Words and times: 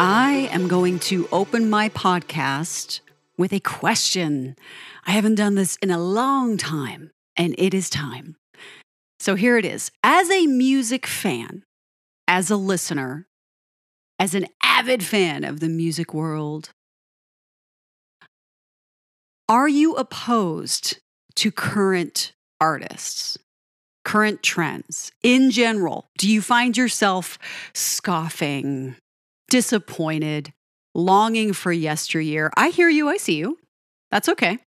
I 0.00 0.48
am 0.52 0.68
going 0.68 1.00
to 1.00 1.28
open 1.32 1.68
my 1.68 1.88
podcast 1.88 3.00
with 3.36 3.52
a 3.52 3.58
question. 3.58 4.54
I 5.04 5.10
haven't 5.10 5.34
done 5.34 5.56
this 5.56 5.74
in 5.82 5.90
a 5.90 5.98
long 5.98 6.56
time, 6.56 7.10
and 7.36 7.52
it 7.58 7.74
is 7.74 7.90
time. 7.90 8.36
So 9.18 9.34
here 9.34 9.58
it 9.58 9.64
is. 9.64 9.90
As 10.04 10.30
a 10.30 10.46
music 10.46 11.04
fan, 11.04 11.64
as 12.28 12.48
a 12.48 12.56
listener, 12.56 13.26
as 14.20 14.36
an 14.36 14.46
avid 14.62 15.02
fan 15.02 15.42
of 15.42 15.58
the 15.58 15.68
music 15.68 16.14
world, 16.14 16.70
are 19.48 19.66
you 19.66 19.96
opposed 19.96 20.98
to 21.34 21.50
current 21.50 22.34
artists? 22.60 23.36
Current 24.04 24.44
trends 24.44 25.10
in 25.24 25.50
general, 25.50 26.06
do 26.16 26.30
you 26.30 26.40
find 26.40 26.76
yourself 26.76 27.36
scoffing, 27.74 28.94
disappointed, 29.48 30.52
longing 30.94 31.52
for 31.52 31.72
yesteryear? 31.72 32.50
I 32.56 32.68
hear 32.68 32.88
you, 32.88 33.08
I 33.08 33.16
see 33.16 33.36
you. 33.36 33.58
That's 34.10 34.28
okay. 34.28 34.58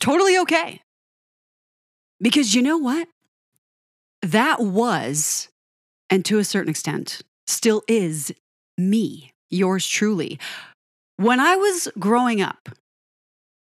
Totally 0.00 0.38
okay. 0.38 0.80
Because 2.20 2.54
you 2.54 2.62
know 2.62 2.78
what? 2.78 3.08
That 4.22 4.60
was, 4.60 5.48
and 6.10 6.24
to 6.26 6.38
a 6.38 6.44
certain 6.44 6.70
extent, 6.70 7.22
still 7.46 7.82
is 7.88 8.32
me, 8.78 9.32
yours 9.50 9.86
truly. 9.86 10.38
When 11.16 11.40
I 11.40 11.56
was 11.56 11.88
growing 11.98 12.40
up, 12.40 12.68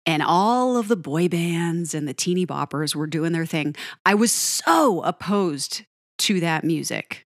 and 0.07 0.23
all 0.23 0.77
of 0.77 0.87
the 0.89 0.97
boy 0.97 1.29
bands 1.29 1.93
and 1.93 2.07
the 2.07 2.15
teeny 2.15 2.47
boppers 2.47 2.95
were 2.95 3.09
doing 3.09 3.33
their 3.33 3.45
thing. 3.45 3.75
I 4.07 4.15
was 4.15 4.33
so 4.33 5.03
opposed 5.03 5.83
to 6.19 6.41
that 6.41 6.65
music. 6.65 7.26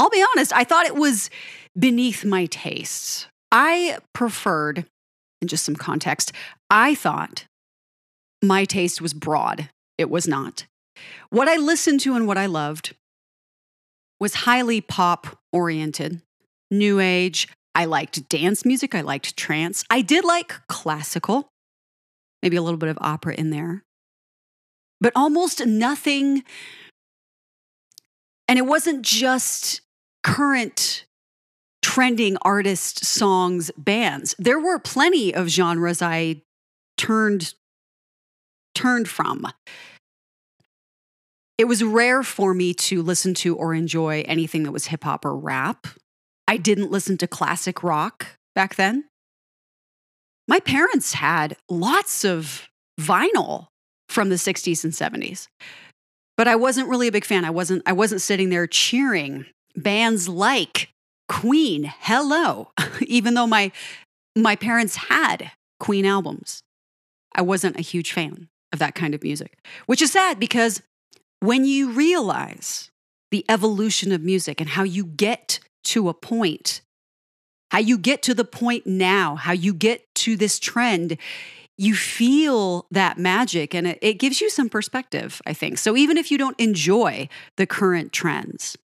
I'll 0.00 0.08
be 0.08 0.24
honest, 0.34 0.50
I 0.54 0.64
thought 0.64 0.86
it 0.86 0.94
was 0.94 1.28
beneath 1.78 2.24
my 2.24 2.46
tastes. 2.46 3.26
I 3.52 3.98
preferred, 4.14 4.86
in 5.42 5.48
just 5.48 5.62
some 5.62 5.76
context, 5.76 6.32
I 6.70 6.94
thought 6.94 7.44
my 8.42 8.64
taste 8.64 9.02
was 9.02 9.12
broad. 9.12 9.68
It 9.98 10.08
was 10.08 10.26
not. 10.26 10.64
What 11.28 11.48
I 11.48 11.56
listened 11.56 12.00
to 12.00 12.14
and 12.14 12.26
what 12.26 12.38
I 12.38 12.46
loved 12.46 12.96
was 14.18 14.34
highly 14.34 14.80
pop 14.80 15.38
oriented, 15.52 16.22
new 16.70 16.98
age. 16.98 17.46
I 17.74 17.84
liked 17.84 18.26
dance 18.30 18.64
music. 18.64 18.94
I 18.94 19.02
liked 19.02 19.36
trance. 19.36 19.84
I 19.90 20.00
did 20.00 20.24
like 20.24 20.66
classical 20.66 21.50
maybe 22.42 22.56
a 22.56 22.62
little 22.62 22.78
bit 22.78 22.88
of 22.88 22.96
opera 23.02 23.34
in 23.34 23.50
there, 23.50 23.84
but 24.98 25.12
almost 25.14 25.66
nothing. 25.66 26.42
And 28.48 28.58
it 28.58 28.64
wasn't 28.64 29.02
just 29.02 29.82
current 30.22 31.04
trending 31.82 32.36
artist 32.42 33.04
songs 33.04 33.70
bands 33.76 34.34
there 34.38 34.60
were 34.60 34.78
plenty 34.78 35.34
of 35.34 35.48
genres 35.48 36.02
i 36.02 36.40
turned 36.96 37.54
turned 38.74 39.08
from 39.08 39.46
it 41.58 41.64
was 41.64 41.82
rare 41.82 42.22
for 42.22 42.54
me 42.54 42.72
to 42.72 43.02
listen 43.02 43.34
to 43.34 43.56
or 43.56 43.74
enjoy 43.74 44.22
anything 44.26 44.62
that 44.62 44.72
was 44.72 44.86
hip 44.86 45.04
hop 45.04 45.24
or 45.24 45.36
rap 45.36 45.86
i 46.46 46.56
didn't 46.56 46.90
listen 46.90 47.16
to 47.16 47.26
classic 47.26 47.82
rock 47.82 48.26
back 48.54 48.74
then 48.76 49.04
my 50.50 50.58
parents 50.58 51.14
had 51.14 51.56
lots 51.68 52.24
of 52.24 52.68
vinyl 53.00 53.68
from 54.08 54.28
the 54.28 54.34
60s 54.34 54.82
and 54.82 54.92
70s. 54.92 55.46
But 56.36 56.48
I 56.48 56.56
wasn't 56.56 56.88
really 56.88 57.06
a 57.06 57.12
big 57.12 57.24
fan. 57.24 57.44
I 57.44 57.50
wasn't 57.50 57.82
I 57.86 57.92
wasn't 57.92 58.20
sitting 58.20 58.48
there 58.48 58.66
cheering 58.66 59.46
bands 59.76 60.28
like 60.28 60.90
Queen, 61.28 61.92
hello, 62.00 62.70
even 63.06 63.34
though 63.34 63.46
my 63.46 63.72
my 64.36 64.56
parents 64.56 64.96
had 64.96 65.52
Queen 65.78 66.04
albums. 66.04 66.62
I 67.34 67.42
wasn't 67.42 67.78
a 67.78 67.82
huge 67.82 68.12
fan 68.12 68.48
of 68.72 68.78
that 68.80 68.94
kind 68.94 69.14
of 69.14 69.22
music, 69.22 69.58
which 69.86 70.02
is 70.02 70.12
sad 70.12 70.40
because 70.40 70.82
when 71.40 71.64
you 71.64 71.90
realize 71.90 72.90
the 73.30 73.44
evolution 73.48 74.12
of 74.12 74.22
music 74.22 74.60
and 74.60 74.70
how 74.70 74.82
you 74.82 75.04
get 75.04 75.60
to 75.84 76.08
a 76.08 76.14
point 76.14 76.82
how 77.70 77.78
you 77.78 77.98
get 77.98 78.22
to 78.22 78.34
the 78.34 78.44
point 78.44 78.86
now, 78.86 79.36
how 79.36 79.52
you 79.52 79.72
get 79.72 80.12
to 80.16 80.36
this 80.36 80.58
trend, 80.58 81.16
you 81.78 81.94
feel 81.94 82.86
that 82.90 83.16
magic 83.16 83.74
and 83.74 83.86
it, 83.86 83.98
it, 84.02 84.14
gives 84.14 84.40
you 84.40 84.50
some 84.50 84.68
perspective, 84.68 85.40
I 85.46 85.54
think. 85.54 85.78
So 85.78 85.96
even 85.96 86.18
if 86.18 86.30
you 86.30 86.36
don't 86.36 86.58
enjoy 86.60 87.28
the 87.56 87.66
current 87.66 88.12
trends, 88.12 88.76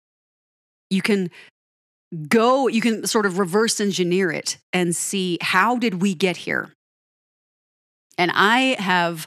you 0.91 1.03
can 1.03 1.31
go, 2.28 2.69
you 2.69 2.81
can 2.81 3.06
sort 3.06 3.27
of 3.27 3.39
reverse 3.39 3.81
engineer 3.81 4.31
it 4.31 4.59
and 4.72 4.95
see 4.95 5.39
how 5.41 5.77
did 5.77 6.00
we 6.00 6.15
get 6.15 6.39
here? 6.39 6.72
And 8.17 8.31
I 8.34 8.77
have 8.78 9.27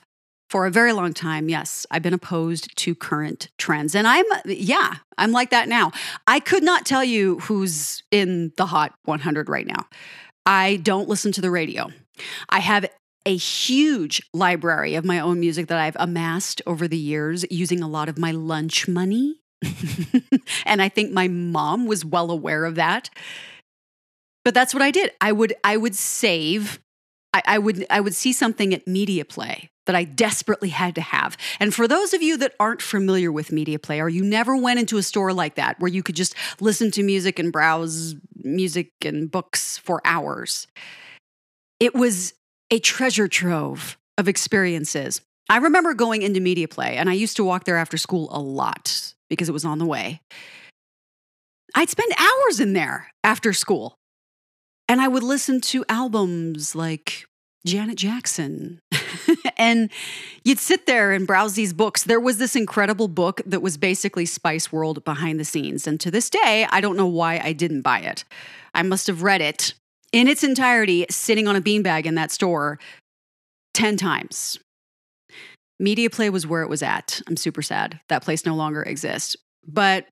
for 0.50 0.66
a 0.66 0.72
very 0.72 0.94
long 0.94 1.14
time, 1.14 1.50
yes, 1.50 1.86
I've 1.92 2.02
been 2.02 2.14
opposed 2.14 2.76
to 2.78 2.96
current 2.96 3.50
trends. 3.58 3.96
And 3.96 4.08
I'm, 4.08 4.26
yeah, 4.46 4.96
I'm 5.18 5.32
like 5.34 5.50
that 5.50 5.68
now. 5.68 5.92
I 6.26 6.40
could 6.40 6.64
not 6.64 6.86
tell 6.86 7.04
you 7.04 7.40
who's 7.40 8.02
in 8.12 8.54
the 8.56 8.66
Hot 8.66 8.94
100 9.04 9.50
right 9.50 9.68
now. 9.68 9.88
I 10.46 10.78
don't 10.78 11.10
listen 11.10 11.34
to 11.34 11.42
the 11.42 11.52
radio. 11.52 11.92
I 12.50 12.60
have 12.60 12.90
a 13.26 13.36
huge 13.36 14.22
library 14.34 14.96
of 14.96 15.04
my 15.04 15.20
own 15.20 15.42
music 15.42 15.68
that 15.68 15.80
I've 15.80 15.98
amassed 16.00 16.62
over 16.66 16.88
the 16.88 16.98
years 16.98 17.46
using 17.52 17.84
a 17.84 17.88
lot 17.88 18.08
of 18.08 18.18
my 18.18 18.32
lunch 18.32 18.88
money. 18.88 19.42
and 20.66 20.82
I 20.82 20.90
think 20.90 21.12
my 21.12 21.28
mom 21.28 21.86
was 21.86 22.06
well 22.06 22.32
aware 22.32 22.66
of 22.66 22.76
that. 22.76 23.10
But 24.46 24.54
that's 24.54 24.74
what 24.74 24.84
I 24.84 24.92
did. 24.92 25.12
I 25.20 25.32
would 25.32 25.54
I 25.64 25.78
would 25.78 25.96
save 25.96 26.80
I, 27.34 27.42
I 27.46 27.60
would 27.60 27.86
I 27.90 28.00
would 28.00 28.16
see 28.16 28.34
something 28.34 28.74
at 28.74 28.88
Media 28.88 29.26
Play 29.26 29.70
that 29.86 29.96
I 29.96 30.04
desperately 30.04 30.70
had 30.70 30.96
to 30.96 31.02
have. 31.02 31.38
And 31.60 31.74
for 31.74 31.88
those 31.88 32.14
of 32.14 32.22
you 32.22 32.38
that 32.38 32.54
aren't 32.60 32.82
familiar 32.82 33.32
with 33.32 33.52
Media 33.52 33.80
Play, 33.80 34.02
or 34.02 34.10
you 34.10 34.24
never 34.24 34.56
went 34.56 34.80
into 34.80 34.98
a 34.98 35.04
store 35.04 35.34
like 35.34 35.56
that 35.56 35.80
where 35.80 35.90
you 35.90 36.04
could 36.04 36.16
just 36.16 36.36
listen 36.60 36.92
to 36.92 37.04
music 37.04 37.40
and 37.40 37.52
browse 37.52 38.16
music 38.44 38.92
and 39.04 39.32
books 39.32 39.78
for 39.78 40.02
hours, 40.06 40.68
it 41.80 41.96
was 41.96 42.34
a 42.70 42.80
treasure 42.80 43.28
trove 43.28 43.98
of 44.18 44.28
experiences. 44.28 45.22
I 45.50 45.58
remember 45.58 45.94
going 45.94 46.22
into 46.22 46.42
Media 46.42 46.68
Play, 46.68 46.98
and 46.98 47.10
I 47.10 47.14
used 47.14 47.38
to 47.38 47.44
walk 47.44 47.64
there 47.64 47.78
after 47.78 47.98
school 47.98 48.28
a 48.32 48.40
lot 48.40 49.14
because 49.30 49.50
it 49.50 49.54
was 49.54 49.66
on 49.66 49.80
the 49.80 49.86
way. 49.86 50.22
I'd 51.76 51.90
spend 51.90 52.12
hours 52.18 52.60
in 52.60 52.74
there 52.74 53.12
after 53.24 53.54
school. 53.54 53.96
And 54.90 55.02
I 55.02 55.08
would 55.08 55.24
listen 55.24 55.60
to 55.62 55.84
albums 55.90 56.74
like 56.74 57.26
Janet 57.66 57.98
Jackson. 57.98 58.80
and 59.58 59.90
you'd 60.44 60.60
sit 60.60 60.86
there 60.86 61.12
and 61.12 61.28
browse 61.28 61.56
these 61.56 61.74
books. 61.74 62.04
There 62.04 62.20
was 62.20 62.38
this 62.38 62.56
incredible 62.56 63.10
book 63.10 63.42
that 63.46 63.62
was 63.62 63.78
basically 63.78 64.26
Spice 64.26 64.72
World 64.72 65.04
behind 65.04 65.40
the 65.40 65.46
scenes. 65.46 65.88
And 65.88 66.00
to 66.00 66.10
this 66.10 66.30
day, 66.30 66.66
I 66.70 66.80
don't 66.80 66.96
know 66.96 67.08
why 67.08 67.40
I 67.44 67.52
didn't 67.54 67.82
buy 67.82 68.00
it. 68.00 68.24
I 68.74 68.84
must 68.84 69.08
have 69.08 69.24
read 69.24 69.42
it 69.42 69.74
in 70.14 70.28
its 70.28 70.44
entirety 70.44 71.06
sitting 71.10 71.48
on 71.48 71.56
a 71.56 71.62
beanbag 71.62 72.06
in 72.06 72.16
that 72.16 72.32
store 72.32 72.80
10 73.74 73.98
times. 73.98 74.58
Media 75.80 76.10
Play 76.10 76.30
was 76.30 76.48
where 76.48 76.64
it 76.64 76.70
was 76.70 76.82
at. 76.82 77.22
I'm 77.28 77.38
super 77.38 77.62
sad. 77.62 78.00
That 78.10 78.24
place 78.24 78.46
no 78.46 78.56
longer 78.56 78.82
exists. 78.82 79.36
But 79.68 80.08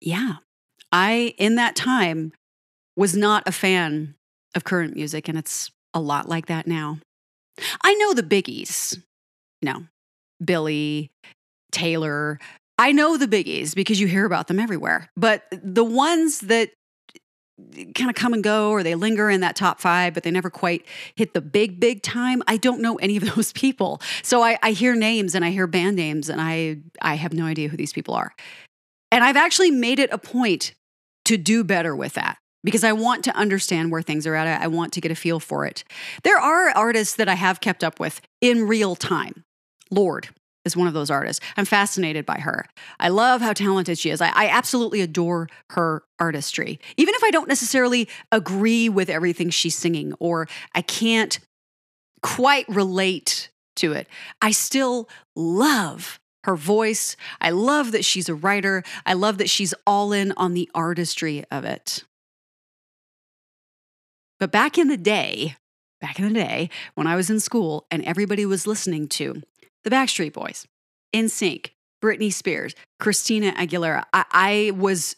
yeah, 0.00 0.34
I, 0.92 1.34
in 1.38 1.56
that 1.56 1.76
time, 1.76 2.32
was 2.96 3.16
not 3.16 3.44
a 3.46 3.52
fan 3.52 4.14
of 4.54 4.64
current 4.64 4.94
music, 4.94 5.28
and 5.28 5.38
it's 5.38 5.70
a 5.94 6.00
lot 6.00 6.28
like 6.28 6.46
that 6.46 6.66
now. 6.66 6.98
I 7.82 7.94
know 7.94 8.14
the 8.14 8.22
biggies, 8.22 8.96
you 9.60 9.72
know, 9.72 9.84
Billie, 10.44 11.10
Taylor. 11.72 12.38
I 12.78 12.92
know 12.92 13.16
the 13.16 13.26
biggies 13.28 13.74
because 13.74 14.00
you 14.00 14.06
hear 14.06 14.24
about 14.24 14.48
them 14.48 14.58
everywhere. 14.58 15.10
But 15.16 15.44
the 15.50 15.84
ones 15.84 16.40
that 16.40 16.70
kind 17.94 18.10
of 18.10 18.16
come 18.16 18.32
and 18.32 18.42
go 18.42 18.70
or 18.70 18.82
they 18.82 18.94
linger 18.94 19.30
in 19.30 19.40
that 19.40 19.56
top 19.56 19.80
five, 19.80 20.14
but 20.14 20.22
they 20.22 20.30
never 20.30 20.50
quite 20.50 20.84
hit 21.14 21.34
the 21.34 21.40
big, 21.40 21.80
big 21.80 22.02
time. 22.02 22.42
I 22.46 22.56
don't 22.56 22.80
know 22.80 22.96
any 22.96 23.16
of 23.16 23.24
those 23.34 23.52
people. 23.52 24.00
So 24.22 24.42
I, 24.42 24.58
I 24.62 24.72
hear 24.72 24.94
names 24.94 25.34
and 25.34 25.44
I 25.44 25.50
hear 25.50 25.66
band 25.66 25.96
names 25.96 26.28
and 26.28 26.40
I, 26.40 26.78
I 27.00 27.14
have 27.14 27.32
no 27.32 27.44
idea 27.46 27.68
who 27.68 27.76
these 27.76 27.92
people 27.92 28.14
are. 28.14 28.34
And 29.12 29.24
I've 29.24 29.36
actually 29.36 29.70
made 29.70 29.98
it 29.98 30.10
a 30.12 30.18
point 30.18 30.74
to 31.24 31.36
do 31.36 31.64
better 31.64 31.94
with 31.94 32.14
that 32.14 32.38
because 32.62 32.84
I 32.84 32.92
want 32.92 33.24
to 33.24 33.36
understand 33.36 33.90
where 33.90 34.02
things 34.02 34.26
are 34.26 34.34
at. 34.34 34.60
I 34.60 34.66
want 34.66 34.92
to 34.94 35.00
get 35.00 35.10
a 35.10 35.14
feel 35.14 35.40
for 35.40 35.66
it. 35.66 35.84
There 36.22 36.38
are 36.38 36.70
artists 36.70 37.16
that 37.16 37.28
I 37.28 37.34
have 37.34 37.60
kept 37.60 37.82
up 37.82 37.98
with 37.98 38.20
in 38.40 38.66
real 38.68 38.94
time. 38.94 39.44
Lorde 39.90 40.28
is 40.64 40.76
one 40.76 40.88
of 40.88 40.94
those 40.94 41.10
artists. 41.10 41.44
I'm 41.56 41.64
fascinated 41.64 42.26
by 42.26 42.38
her. 42.40 42.66
I 42.98 43.08
love 43.08 43.40
how 43.40 43.52
talented 43.52 43.98
she 43.98 44.10
is. 44.10 44.20
I, 44.20 44.28
I, 44.28 44.48
absolutely 44.48 45.00
adore 45.00 45.48
her 45.70 46.02
artistry. 46.18 46.78
Even 46.96 47.14
if 47.14 47.24
I 47.24 47.30
don't 47.30 47.48
necessarily 47.48 48.08
agree 48.30 48.88
with 48.88 49.08
everything 49.08 49.50
she's 49.50 49.74
singing 49.74 50.12
or 50.18 50.48
I 50.74 50.82
can't 50.82 51.38
quite 52.22 52.68
relate 52.68 53.50
to 53.76 53.92
it, 53.92 54.06
I 54.42 54.50
still 54.50 55.08
love 55.34 56.20
her 56.44 56.56
voice. 56.56 57.16
I 57.40 57.50
love 57.50 57.92
that 57.92 58.04
she's 58.04 58.28
a 58.28 58.34
writer. 58.34 58.82
I 59.06 59.14
love 59.14 59.38
that 59.38 59.50
she's 59.50 59.74
all 59.86 60.12
in 60.12 60.32
on 60.36 60.54
the 60.54 60.70
artistry 60.74 61.44
of 61.50 61.64
it. 61.64 62.04
But 64.38 64.50
back 64.50 64.78
in 64.78 64.88
the 64.88 64.96
day, 64.96 65.56
back 66.00 66.18
in 66.18 66.26
the 66.26 66.34
day 66.34 66.70
when 66.94 67.06
I 67.06 67.16
was 67.16 67.28
in 67.28 67.40
school 67.40 67.86
and 67.90 68.02
everybody 68.04 68.46
was 68.46 68.66
listening 68.66 69.06
to 69.08 69.42
the 69.84 69.90
Backstreet 69.90 70.32
Boys, 70.32 70.66
NSYNC, 71.14 71.70
Britney 72.02 72.32
Spears, 72.32 72.74
Christina 72.98 73.52
Aguilera, 73.52 74.04
I, 74.12 74.24
I 74.32 74.72
was 74.76 75.16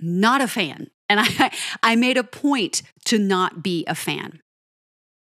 not 0.00 0.40
a 0.40 0.48
fan. 0.48 0.90
And 1.08 1.20
I, 1.22 1.50
I 1.82 1.96
made 1.96 2.16
a 2.16 2.24
point 2.24 2.82
to 3.06 3.18
not 3.18 3.62
be 3.62 3.84
a 3.86 3.94
fan. 3.94 4.40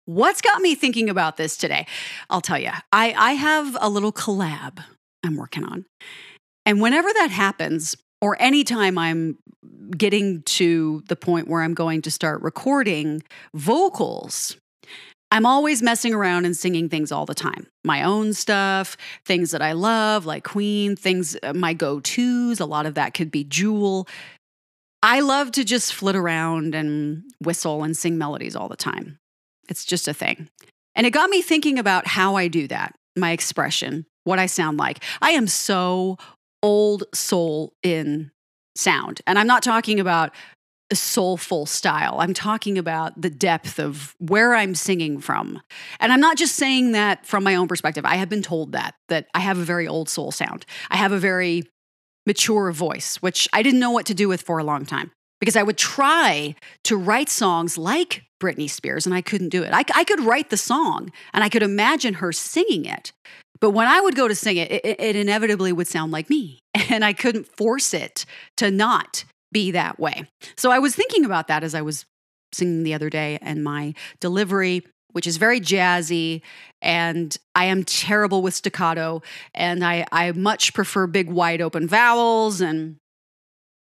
What's 0.05 0.41
got 0.41 0.61
me 0.61 0.75
thinking 0.75 1.09
about 1.09 1.37
this 1.37 1.57
today? 1.57 1.87
I'll 2.29 2.41
tell 2.41 2.59
you. 2.59 2.71
I, 2.91 3.13
I 3.17 3.33
have 3.33 3.75
a 3.81 3.89
little 3.89 4.13
collab 4.13 4.83
I'm 5.23 5.35
working 5.35 5.63
on. 5.63 5.85
And 6.65 6.79
whenever 6.79 7.11
that 7.11 7.31
happens, 7.31 7.95
or 8.21 8.39
anytime 8.39 8.97
I'm 8.97 9.37
getting 9.97 10.43
to 10.43 11.03
the 11.07 11.15
point 11.15 11.47
where 11.47 11.61
I'm 11.61 11.73
going 11.73 12.01
to 12.03 12.11
start 12.11 12.41
recording 12.41 13.23
vocals, 13.53 14.57
I'm 15.31 15.45
always 15.45 15.81
messing 15.81 16.13
around 16.13 16.45
and 16.45 16.55
singing 16.55 16.87
things 16.87 17.11
all 17.11 17.25
the 17.25 17.33
time. 17.33 17.67
My 17.83 18.03
own 18.03 18.33
stuff, 18.33 18.95
things 19.25 19.51
that 19.51 19.61
I 19.61 19.73
love, 19.73 20.25
like 20.25 20.43
Queen, 20.43 20.95
things, 20.95 21.35
uh, 21.43 21.53
my 21.53 21.73
go 21.73 21.99
tos. 21.99 22.59
A 22.59 22.65
lot 22.65 22.85
of 22.85 22.93
that 22.95 23.13
could 23.13 23.31
be 23.31 23.43
Jewel. 23.43 24.07
I 25.03 25.19
love 25.19 25.51
to 25.53 25.63
just 25.63 25.93
flit 25.93 26.15
around 26.15 26.73
and 26.73 27.23
whistle 27.39 27.83
and 27.83 27.95
sing 27.95 28.17
melodies 28.17 28.55
all 28.55 28.69
the 28.69 28.75
time. 28.75 29.19
It's 29.69 29.85
just 29.85 30.07
a 30.07 30.13
thing. 30.13 30.49
And 30.95 31.05
it 31.05 31.11
got 31.11 31.29
me 31.29 31.41
thinking 31.41 31.77
about 31.77 32.07
how 32.07 32.35
I 32.35 32.47
do 32.47 32.67
that, 32.69 32.95
my 33.15 33.31
expression, 33.31 34.05
what 34.23 34.39
I 34.39 34.45
sound 34.45 34.77
like. 34.77 35.03
I 35.21 35.31
am 35.31 35.47
so 35.47 36.17
old 36.63 37.03
soul 37.13 37.73
in 37.83 38.31
sound. 38.75 39.21
And 39.27 39.37
I'm 39.37 39.47
not 39.47 39.63
talking 39.63 39.99
about 39.99 40.33
soulful 40.93 41.65
style. 41.65 42.17
I'm 42.19 42.33
talking 42.33 42.77
about 42.77 43.19
the 43.19 43.29
depth 43.29 43.79
of 43.79 44.15
where 44.19 44.53
I'm 44.53 44.75
singing 44.75 45.19
from. 45.19 45.61
And 45.99 46.11
I'm 46.11 46.19
not 46.19 46.37
just 46.37 46.55
saying 46.55 46.91
that 46.91 47.25
from 47.25 47.43
my 47.43 47.55
own 47.55 47.67
perspective. 47.67 48.05
I 48.05 48.15
have 48.15 48.29
been 48.29 48.43
told 48.43 48.73
that 48.73 48.93
that 49.09 49.27
I 49.33 49.39
have 49.39 49.57
a 49.57 49.63
very 49.63 49.87
old 49.87 50.09
soul 50.09 50.31
sound. 50.31 50.65
I 50.91 50.97
have 50.97 51.11
a 51.11 51.17
very 51.17 51.63
mature 52.27 52.71
voice, 52.71 53.17
which 53.17 53.47
I 53.53 53.63
didn't 53.63 53.79
know 53.79 53.91
what 53.91 54.05
to 54.07 54.13
do 54.13 54.27
with 54.27 54.41
for 54.41 54.59
a 54.59 54.63
long 54.63 54.85
time 54.85 55.11
because 55.39 55.55
I 55.55 55.63
would 55.63 55.77
try 55.77 56.55
to 56.83 56.97
write 56.97 57.29
songs 57.29 57.77
like 57.77 58.23
Britney 58.41 58.69
Spears 58.69 59.05
and 59.05 59.15
I 59.15 59.21
couldn't 59.21 59.49
do 59.49 59.63
it. 59.63 59.71
I, 59.73 59.83
I 59.95 60.03
could 60.03 60.19
write 60.21 60.49
the 60.49 60.57
song 60.57 61.11
and 61.33 61.43
I 61.43 61.49
could 61.49 61.63
imagine 61.63 62.15
her 62.15 62.31
singing 62.31 62.85
it. 62.85 63.11
But 63.59 63.71
when 63.71 63.87
I 63.87 64.01
would 64.01 64.15
go 64.15 64.27
to 64.27 64.35
sing 64.35 64.57
it, 64.57 64.71
it, 64.71 64.99
it 64.99 65.15
inevitably 65.15 65.71
would 65.71 65.87
sound 65.87 66.11
like 66.11 66.29
me. 66.29 66.59
And 66.89 67.03
I 67.03 67.13
couldn't 67.13 67.47
force 67.47 67.93
it 67.93 68.25
to 68.57 68.69
not 68.69 69.23
be 69.51 69.71
that 69.71 69.99
way. 69.99 70.27
So 70.57 70.71
I 70.71 70.79
was 70.79 70.95
thinking 70.95 71.25
about 71.25 71.47
that 71.47 71.63
as 71.63 71.75
I 71.75 71.81
was 71.81 72.05
singing 72.51 72.83
the 72.83 72.93
other 72.93 73.09
day, 73.09 73.37
and 73.41 73.63
my 73.63 73.93
delivery, 74.19 74.85
which 75.11 75.27
is 75.27 75.37
very 75.37 75.59
jazzy, 75.59 76.41
and 76.81 77.37
I 77.53 77.65
am 77.65 77.83
terrible 77.83 78.41
with 78.41 78.53
staccato, 78.53 79.21
and 79.53 79.83
I, 79.83 80.05
I 80.11 80.31
much 80.33 80.73
prefer 80.73 81.07
big, 81.07 81.29
wide 81.29 81.61
open 81.61 81.87
vowels. 81.87 82.61
And, 82.61 82.97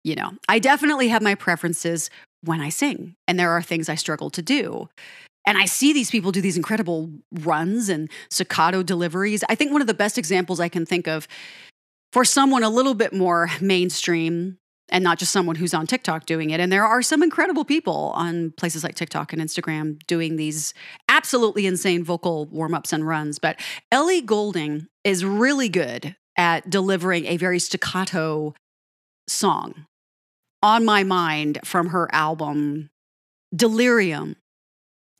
you 0.03 0.15
know, 0.15 0.31
I 0.47 0.59
definitely 0.59 1.09
have 1.09 1.21
my 1.21 1.35
preferences 1.35 2.09
when 2.43 2.61
I 2.61 2.69
sing, 2.69 3.15
and 3.27 3.37
there 3.37 3.51
are 3.51 3.61
things 3.61 3.89
I 3.89 3.95
struggle 3.95 4.29
to 4.31 4.41
do. 4.41 4.89
And 5.45 5.57
I 5.57 5.65
see 5.65 5.93
these 5.93 6.11
people 6.11 6.31
do 6.31 6.41
these 6.41 6.57
incredible 6.57 7.09
runs 7.31 7.89
and 7.89 8.09
staccato 8.29 8.83
deliveries. 8.83 9.43
I 9.49 9.55
think 9.55 9.71
one 9.71 9.81
of 9.81 9.87
the 9.87 9.93
best 9.93 10.17
examples 10.17 10.59
I 10.59 10.69
can 10.69 10.85
think 10.85 11.07
of 11.07 11.27
for 12.13 12.23
someone 12.23 12.63
a 12.63 12.69
little 12.69 12.93
bit 12.93 13.13
more 13.13 13.49
mainstream 13.61 14.57
and 14.91 15.03
not 15.03 15.19
just 15.19 15.31
someone 15.31 15.55
who's 15.55 15.73
on 15.73 15.87
TikTok 15.87 16.25
doing 16.25 16.49
it. 16.49 16.59
And 16.59 16.71
there 16.71 16.85
are 16.85 17.01
some 17.01 17.23
incredible 17.23 17.65
people 17.65 18.11
on 18.15 18.51
places 18.51 18.83
like 18.83 18.95
TikTok 18.95 19.33
and 19.33 19.41
Instagram 19.41 19.99
doing 20.07 20.35
these 20.35 20.73
absolutely 21.07 21.65
insane 21.65 22.03
vocal 22.03 22.45
warm 22.47 22.73
ups 22.73 22.93
and 22.93 23.07
runs. 23.07 23.39
But 23.39 23.59
Ellie 23.91 24.21
Goulding 24.21 24.87
is 25.03 25.23
really 25.25 25.69
good 25.69 26.15
at 26.37 26.69
delivering 26.69 27.25
a 27.25 27.37
very 27.37 27.59
staccato 27.59 28.53
song 29.27 29.85
on 30.61 30.85
my 30.85 31.03
mind 31.03 31.59
from 31.63 31.87
her 31.87 32.07
album 32.13 32.89
Delirium 33.55 34.35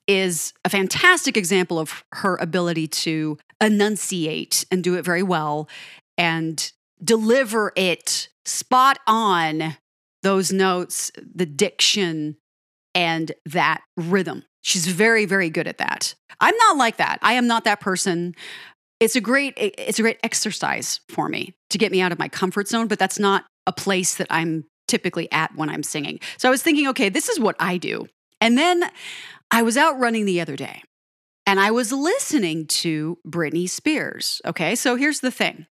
is 0.08 0.54
a 0.66 0.70
fantastic 0.70 1.38
example 1.38 1.80
of 1.80 2.04
her 2.14 2.36
ability 2.38 2.88
to 2.88 3.38
enunciate 3.62 4.66
and 4.72 4.84
do 4.84 4.96
it 4.96 5.04
very 5.04 5.24
well 5.24 5.68
and 6.18 6.72
deliver 7.04 7.72
it 7.76 8.30
spot 8.50 9.00
on 9.08 9.78
those 10.24 10.52
notes, 10.52 11.12
the 11.34 11.46
diction, 11.46 12.38
and 12.94 13.32
that 13.46 13.82
rhythm. 13.96 14.44
She's 14.62 14.88
very, 14.88 15.26
very 15.26 15.50
good 15.50 15.68
at 15.68 15.78
that. 15.78 16.16
I'm 16.40 16.56
not 16.58 16.78
like 16.78 16.98
that. 16.98 17.20
I 17.22 17.34
am 17.34 17.48
not 17.48 17.64
that 17.64 17.80
person. 17.80 18.36
It's 19.00 19.16
a 19.16 19.22
great 19.22 19.54
it's 19.58 20.00
a 20.00 20.02
great 20.02 20.20
exercise 20.24 21.00
for 21.08 21.30
me 21.30 21.54
to 21.70 21.78
get 21.78 21.92
me 21.92 22.02
out 22.02 22.12
of 22.12 22.20
my 22.20 22.28
comfort 22.28 22.68
zone, 22.68 22.88
but 22.88 23.00
that's 23.00 23.20
not 23.20 23.46
a 23.66 23.72
place 23.72 24.16
that 24.16 24.28
I'm 24.30 24.66
typically 24.88 25.32
at 25.32 25.56
when 25.56 25.70
I'm 25.70 25.84
singing. 25.84 26.20
So 26.38 26.50
I 26.50 26.52
was 26.52 26.62
thinking, 26.62 26.88
okay, 26.90 27.08
this 27.08 27.30
is 27.30 27.40
what 27.40 27.56
I 27.60 27.78
do. 27.78 28.08
And 28.42 28.58
then 28.58 28.84
I 29.52 29.62
was 29.62 29.78
out 29.78 30.00
running 30.00 30.26
the 30.26 30.42
other 30.42 30.56
day 30.56 30.82
and 31.46 31.60
I 31.60 31.72
was 31.72 31.92
listening 31.92 32.68
to 32.68 33.18
Britney 33.26 33.70
Spears. 33.70 34.42
Okay, 34.46 34.76
so 34.76 34.96
here's 34.96 35.22
the 35.22 35.32
thing. 35.32 35.68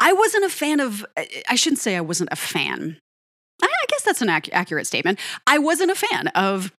I 0.00 0.12
wasn't 0.12 0.44
a 0.44 0.48
fan 0.48 0.80
of, 0.80 1.04
uh, 1.16 1.24
I 1.48 1.56
shouldn't 1.56 1.80
say 1.80 1.96
I 1.96 2.00
wasn't 2.00 2.30
a 2.32 2.36
fan. 2.36 2.98
I 3.62 3.84
guess 3.88 4.02
that's 4.02 4.22
an 4.22 4.30
ac- 4.30 4.52
accurate 4.52 4.86
statement. 4.86 5.18
I 5.46 5.58
wasn't 5.58 5.90
a 5.90 5.94
fan 5.94 6.28
of, 6.28 6.72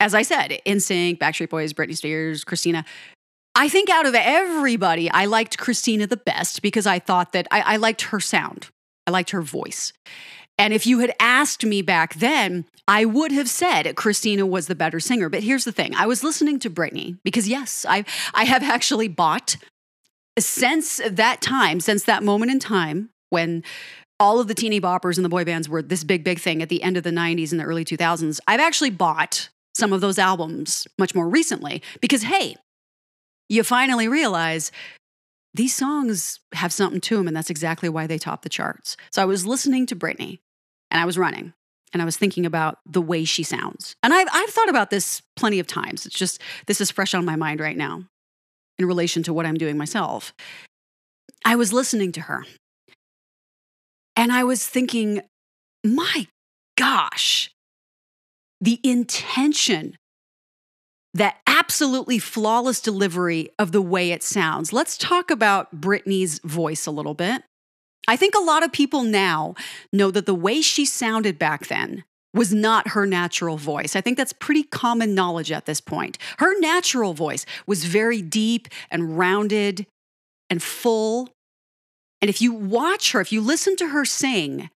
as 0.00 0.14
I 0.14 0.22
said, 0.22 0.58
NSYNC, 0.66 1.18
Backstreet 1.18 1.50
Boys, 1.50 1.72
Britney 1.72 1.96
Spears, 1.96 2.44
Christina. 2.44 2.84
I 3.54 3.68
think 3.68 3.90
out 3.90 4.06
of 4.06 4.14
everybody, 4.14 5.10
I 5.10 5.26
liked 5.26 5.58
Christina 5.58 6.06
the 6.06 6.16
best 6.16 6.62
because 6.62 6.86
I 6.86 6.98
thought 6.98 7.32
that 7.32 7.46
I, 7.50 7.60
I 7.60 7.76
liked 7.76 8.02
her 8.02 8.20
sound. 8.20 8.68
I 9.06 9.10
liked 9.10 9.30
her 9.30 9.42
voice. 9.42 9.92
And 10.58 10.72
if 10.72 10.86
you 10.86 11.00
had 11.00 11.14
asked 11.20 11.64
me 11.64 11.82
back 11.82 12.14
then, 12.14 12.64
I 12.88 13.04
would 13.04 13.32
have 13.32 13.48
said 13.48 13.94
Christina 13.96 14.46
was 14.46 14.66
the 14.66 14.74
better 14.74 15.00
singer. 15.00 15.28
But 15.28 15.42
here's 15.42 15.64
the 15.64 15.72
thing 15.72 15.94
I 15.94 16.06
was 16.06 16.24
listening 16.24 16.58
to 16.60 16.70
Britney 16.70 17.18
because, 17.24 17.48
yes, 17.48 17.84
I, 17.88 18.04
I 18.34 18.44
have 18.44 18.62
actually 18.62 19.08
bought 19.08 19.56
since 20.38 21.00
that 21.08 21.40
time, 21.40 21.80
since 21.80 22.04
that 22.04 22.22
moment 22.22 22.50
in 22.50 22.58
time 22.58 23.10
when 23.30 23.62
all 24.18 24.40
of 24.40 24.48
the 24.48 24.54
teeny 24.54 24.80
boppers 24.80 25.16
and 25.16 25.24
the 25.24 25.30
boy 25.30 25.44
bands 25.44 25.68
were 25.68 25.82
this 25.82 26.04
big, 26.04 26.24
big 26.24 26.38
thing 26.38 26.62
at 26.62 26.68
the 26.68 26.82
end 26.82 26.96
of 26.96 27.02
the 27.02 27.10
90s 27.10 27.50
and 27.50 27.60
the 27.60 27.64
early 27.64 27.84
2000s, 27.84 28.40
I've 28.46 28.60
actually 28.60 28.90
bought 28.90 29.48
some 29.74 29.92
of 29.92 30.00
those 30.00 30.18
albums 30.18 30.86
much 30.98 31.14
more 31.14 31.28
recently 31.28 31.82
because, 32.00 32.22
hey, 32.22 32.56
you 33.48 33.62
finally 33.62 34.08
realize 34.08 34.72
these 35.54 35.74
songs 35.74 36.40
have 36.52 36.72
something 36.72 37.00
to 37.00 37.16
them, 37.16 37.28
and 37.28 37.36
that's 37.36 37.50
exactly 37.50 37.88
why 37.88 38.06
they 38.06 38.18
top 38.18 38.42
the 38.42 38.48
charts. 38.48 38.96
So 39.10 39.22
I 39.22 39.26
was 39.26 39.46
listening 39.46 39.86
to 39.86 39.96
Britney 39.96 40.38
and 40.90 41.00
I 41.00 41.04
was 41.04 41.18
running 41.18 41.52
and 41.92 42.02
I 42.02 42.04
was 42.04 42.16
thinking 42.16 42.44
about 42.44 42.78
the 42.84 43.00
way 43.00 43.24
she 43.24 43.42
sounds. 43.42 43.96
And 44.02 44.12
I've, 44.12 44.28
I've 44.32 44.50
thought 44.50 44.68
about 44.68 44.90
this 44.90 45.22
plenty 45.36 45.58
of 45.58 45.66
times. 45.66 46.04
It's 46.04 46.18
just, 46.18 46.40
this 46.66 46.80
is 46.80 46.90
fresh 46.90 47.14
on 47.14 47.24
my 47.24 47.36
mind 47.36 47.60
right 47.60 47.76
now 47.76 48.04
in 48.78 48.86
relation 48.86 49.22
to 49.24 49.32
what 49.32 49.46
I'm 49.46 49.56
doing 49.56 49.76
myself. 49.76 50.34
I 51.44 51.56
was 51.56 51.72
listening 51.72 52.12
to 52.12 52.22
her 52.22 52.44
and 54.16 54.32
I 54.32 54.44
was 54.44 54.66
thinking, 54.66 55.22
my 55.84 56.26
gosh, 56.76 57.50
the 58.60 58.80
intention, 58.82 59.96
that 61.14 61.38
absolutely 61.46 62.18
flawless 62.18 62.80
delivery 62.80 63.48
of 63.58 63.72
the 63.72 63.80
way 63.80 64.10
it 64.12 64.22
sounds. 64.22 64.72
Let's 64.72 64.98
talk 64.98 65.30
about 65.30 65.80
Britney's 65.80 66.40
voice 66.40 66.84
a 66.86 66.90
little 66.90 67.14
bit. 67.14 67.42
I 68.06 68.16
think 68.16 68.34
a 68.34 68.40
lot 68.40 68.62
of 68.62 68.70
people 68.70 69.02
now 69.02 69.54
know 69.92 70.10
that 70.10 70.26
the 70.26 70.34
way 70.34 70.60
she 70.60 70.84
sounded 70.84 71.38
back 71.38 71.68
then 71.68 72.04
was 72.36 72.52
not 72.52 72.88
her 72.88 73.06
natural 73.06 73.56
voice. 73.56 73.96
I 73.96 74.00
think 74.00 74.16
that's 74.16 74.32
pretty 74.32 74.62
common 74.62 75.14
knowledge 75.14 75.50
at 75.50 75.66
this 75.66 75.80
point. 75.80 76.18
Her 76.38 76.58
natural 76.60 77.14
voice 77.14 77.46
was 77.66 77.84
very 77.84 78.22
deep 78.22 78.68
and 78.90 79.18
rounded 79.18 79.86
and 80.50 80.62
full. 80.62 81.30
And 82.20 82.28
if 82.28 82.40
you 82.40 82.52
watch 82.52 83.12
her, 83.12 83.20
if 83.20 83.32
you 83.32 83.40
listen 83.40 83.74
to 83.76 83.88
her 83.88 84.04
sing 84.04 84.70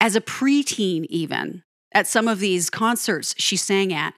as 0.00 0.14
a 0.14 0.20
preteen, 0.20 1.06
even 1.08 1.62
at 1.92 2.06
some 2.06 2.28
of 2.28 2.38
these 2.38 2.70
concerts 2.70 3.34
she 3.38 3.56
sang 3.56 3.92
at, 3.92 4.14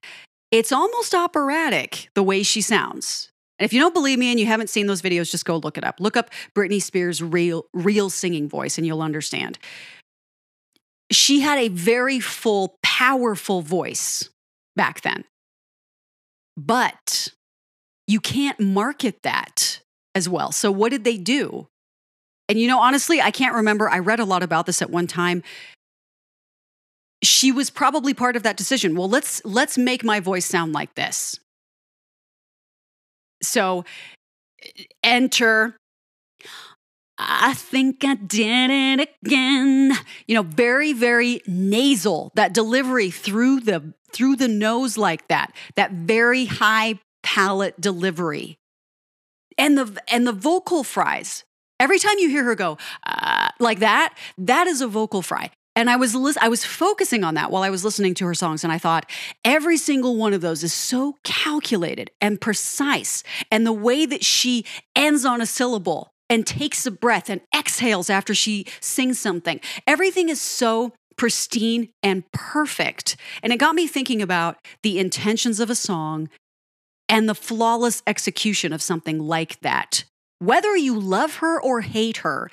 it's 0.50 0.72
almost 0.72 1.14
operatic 1.14 2.08
the 2.14 2.22
way 2.22 2.42
she 2.42 2.60
sounds. 2.60 3.30
And 3.58 3.64
if 3.64 3.72
you 3.72 3.80
don't 3.80 3.94
believe 3.94 4.18
me 4.18 4.30
and 4.30 4.38
you 4.38 4.46
haven't 4.46 4.70
seen 4.70 4.86
those 4.86 5.00
videos, 5.00 5.30
just 5.30 5.44
go 5.46 5.56
look 5.56 5.78
it 5.78 5.84
up. 5.84 5.98
Look 5.98 6.16
up 6.16 6.30
Britney 6.54 6.82
Spears' 6.82 7.22
real, 7.22 7.64
real 7.72 8.10
singing 8.10 8.48
voice 8.48 8.76
and 8.76 8.86
you'll 8.86 9.02
understand 9.02 9.58
she 11.16 11.40
had 11.40 11.58
a 11.58 11.68
very 11.68 12.20
full, 12.20 12.76
powerful 12.82 13.62
voice 13.62 14.28
back 14.76 15.00
then. 15.00 15.24
But 16.58 17.28
you 18.06 18.20
can't 18.20 18.60
market 18.60 19.22
that 19.22 19.80
as 20.14 20.28
well. 20.28 20.52
So, 20.52 20.70
what 20.70 20.90
did 20.90 21.04
they 21.04 21.16
do? 21.16 21.68
And 22.48 22.60
you 22.60 22.68
know, 22.68 22.80
honestly, 22.80 23.20
I 23.20 23.30
can't 23.30 23.54
remember. 23.54 23.88
I 23.88 23.98
read 23.98 24.20
a 24.20 24.24
lot 24.24 24.42
about 24.42 24.66
this 24.66 24.82
at 24.82 24.90
one 24.90 25.06
time. 25.06 25.42
she 27.22 27.50
was 27.50 27.70
probably 27.70 28.14
part 28.14 28.36
of 28.36 28.42
that 28.42 28.56
decision. 28.56 28.94
Well, 28.94 29.08
let's 29.08 29.42
let's 29.44 29.78
make 29.78 30.04
my 30.04 30.20
voice 30.20 30.44
sound 30.46 30.72
like 30.72 30.94
this. 30.94 31.38
So 33.42 33.84
enter 35.02 35.76
I 37.18 37.54
think 37.54 38.04
I 38.04 38.14
did 38.14 38.70
it 38.70 39.10
again. 39.24 39.92
You 40.26 40.34
know, 40.34 40.42
very 40.42 40.92
very 40.92 41.40
nasal 41.46 42.32
that 42.34 42.52
delivery 42.52 43.10
through 43.10 43.60
the 43.60 43.94
through 44.12 44.36
the 44.36 44.48
nose 44.48 44.98
like 44.98 45.28
that. 45.28 45.52
That 45.76 45.92
very 45.92 46.46
high 46.46 47.00
palate 47.22 47.80
delivery. 47.80 48.58
And 49.58 49.78
the 49.78 50.00
and 50.08 50.26
the 50.26 50.32
vocal 50.32 50.84
fries. 50.84 51.44
Every 51.78 51.98
time 51.98 52.18
you 52.18 52.30
hear 52.30 52.44
her 52.44 52.54
go 52.54 52.78
uh, 53.04 53.48
like 53.58 53.80
that, 53.80 54.14
that 54.38 54.66
is 54.66 54.80
a 54.80 54.88
vocal 54.88 55.22
fry. 55.22 55.50
And 55.74 55.90
I 55.90 55.96
was 55.96 56.14
lis- 56.14 56.38
I 56.40 56.48
was 56.48 56.64
focusing 56.64 57.22
on 57.22 57.34
that 57.34 57.50
while 57.50 57.62
I 57.62 57.68
was 57.70 57.84
listening 57.84 58.14
to 58.14 58.26
her 58.26 58.34
songs 58.34 58.64
and 58.64 58.72
I 58.72 58.78
thought 58.78 59.10
every 59.44 59.76
single 59.76 60.16
one 60.16 60.32
of 60.32 60.40
those 60.40 60.64
is 60.64 60.72
so 60.72 61.16
calculated 61.22 62.10
and 62.20 62.40
precise 62.40 63.22
and 63.50 63.66
the 63.66 63.74
way 63.74 64.06
that 64.06 64.24
she 64.24 64.64
ends 64.94 65.26
on 65.26 65.42
a 65.42 65.46
syllable 65.46 66.14
and 66.28 66.46
takes 66.46 66.86
a 66.86 66.90
breath 66.90 67.28
and 67.30 67.40
exhales 67.56 68.10
after 68.10 68.34
she 68.34 68.66
sings 68.80 69.18
something. 69.18 69.60
Everything 69.86 70.28
is 70.28 70.40
so 70.40 70.92
pristine 71.16 71.88
and 72.02 72.30
perfect. 72.32 73.16
And 73.42 73.52
it 73.52 73.58
got 73.58 73.74
me 73.74 73.86
thinking 73.86 74.20
about 74.20 74.58
the 74.82 74.98
intentions 74.98 75.60
of 75.60 75.70
a 75.70 75.74
song 75.74 76.28
and 77.08 77.28
the 77.28 77.34
flawless 77.34 78.02
execution 78.06 78.72
of 78.72 78.82
something 78.82 79.18
like 79.20 79.60
that. 79.60 80.04
Whether 80.38 80.76
you 80.76 80.98
love 80.98 81.36
her 81.36 81.60
or 81.60 81.80
hate 81.80 82.18
her, 82.18 82.50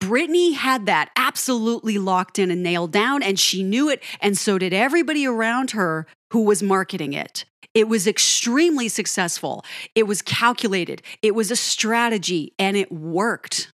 Britney 0.00 0.52
had 0.52 0.84
that 0.86 1.10
absolutely 1.16 1.96
locked 1.96 2.38
in 2.38 2.50
and 2.50 2.62
nailed 2.62 2.92
down, 2.92 3.22
and 3.22 3.38
she 3.38 3.62
knew 3.62 3.88
it, 3.88 4.02
and 4.20 4.36
so 4.36 4.58
did 4.58 4.74
everybody 4.74 5.26
around 5.26 5.70
her 5.70 6.06
who 6.30 6.42
was 6.42 6.62
marketing 6.62 7.14
it. 7.14 7.46
It 7.74 7.88
was 7.88 8.06
extremely 8.06 8.88
successful. 8.88 9.64
It 9.94 10.04
was 10.04 10.22
calculated, 10.22 11.02
it 11.22 11.34
was 11.34 11.50
a 11.50 11.56
strategy, 11.56 12.52
and 12.58 12.76
it 12.76 12.90
worked. 12.92 13.70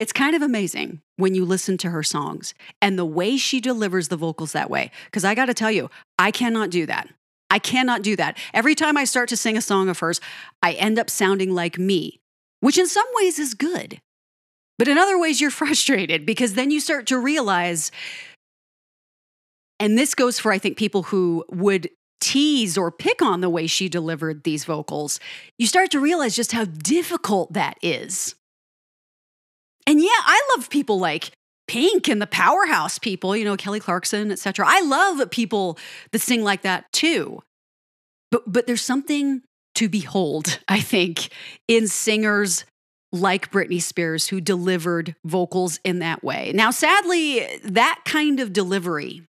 It's 0.00 0.12
kind 0.12 0.36
of 0.36 0.42
amazing 0.42 1.00
when 1.16 1.34
you 1.34 1.44
listen 1.44 1.78
to 1.78 1.90
her 1.90 2.02
songs 2.02 2.52
and 2.82 2.98
the 2.98 3.04
way 3.04 3.36
she 3.36 3.60
delivers 3.60 4.08
the 4.08 4.16
vocals 4.16 4.52
that 4.52 4.68
way. 4.68 4.90
Because 5.06 5.24
I 5.24 5.34
got 5.34 5.46
to 5.46 5.54
tell 5.54 5.70
you, 5.70 5.88
I 6.18 6.30
cannot 6.30 6.70
do 6.70 6.84
that. 6.86 7.08
I 7.48 7.58
cannot 7.60 8.02
do 8.02 8.16
that. 8.16 8.36
Every 8.52 8.74
time 8.74 8.96
I 8.96 9.04
start 9.04 9.28
to 9.28 9.36
sing 9.36 9.56
a 9.56 9.62
song 9.62 9.88
of 9.88 10.00
hers, 10.00 10.20
I 10.62 10.72
end 10.72 10.98
up 10.98 11.08
sounding 11.08 11.54
like 11.54 11.78
me, 11.78 12.18
which 12.60 12.76
in 12.76 12.88
some 12.88 13.06
ways 13.14 13.38
is 13.38 13.54
good. 13.54 14.00
But 14.76 14.88
in 14.88 14.98
other 14.98 15.18
ways, 15.18 15.40
you're 15.40 15.50
frustrated 15.62 16.26
because 16.26 16.54
then 16.54 16.70
you 16.72 16.80
start 16.80 17.06
to 17.06 17.18
realize, 17.18 17.92
and 19.78 19.96
this 19.96 20.14
goes 20.16 20.40
for, 20.40 20.52
I 20.52 20.58
think, 20.58 20.76
people 20.76 21.04
who 21.04 21.44
would 21.48 21.88
tease 22.24 22.78
or 22.78 22.90
pick 22.90 23.20
on 23.20 23.42
the 23.42 23.50
way 23.50 23.66
she 23.66 23.88
delivered 23.88 24.44
these 24.44 24.64
vocals, 24.64 25.20
you 25.58 25.66
start 25.66 25.90
to 25.90 26.00
realize 26.00 26.34
just 26.34 26.52
how 26.52 26.64
difficult 26.64 27.52
that 27.52 27.76
is. 27.82 28.34
And 29.86 30.00
yeah, 30.00 30.08
I 30.08 30.40
love 30.56 30.70
people 30.70 30.98
like 30.98 31.32
Pink 31.68 32.08
and 32.08 32.22
the 32.22 32.26
powerhouse 32.26 32.98
people, 32.98 33.36
you 33.36 33.44
know, 33.44 33.56
Kelly 33.56 33.80
Clarkson, 33.80 34.32
etc. 34.32 34.64
I 34.66 34.80
love 34.80 35.30
people 35.30 35.78
that 36.12 36.20
sing 36.20 36.42
like 36.42 36.62
that 36.62 36.90
too. 36.92 37.42
But 38.30 38.50
but 38.50 38.66
there's 38.66 38.82
something 38.82 39.42
to 39.74 39.88
behold, 39.90 40.60
I 40.68 40.80
think, 40.80 41.28
in 41.68 41.88
singers 41.88 42.64
like 43.12 43.52
Britney 43.52 43.82
Spears, 43.82 44.28
who 44.28 44.40
delivered 44.40 45.14
vocals 45.24 45.78
in 45.84 45.98
that 45.98 46.24
way. 46.24 46.52
Now, 46.54 46.70
sadly, 46.70 47.46
that 47.64 48.00
kind 48.04 48.40
of 48.40 48.52
delivery 48.52 49.22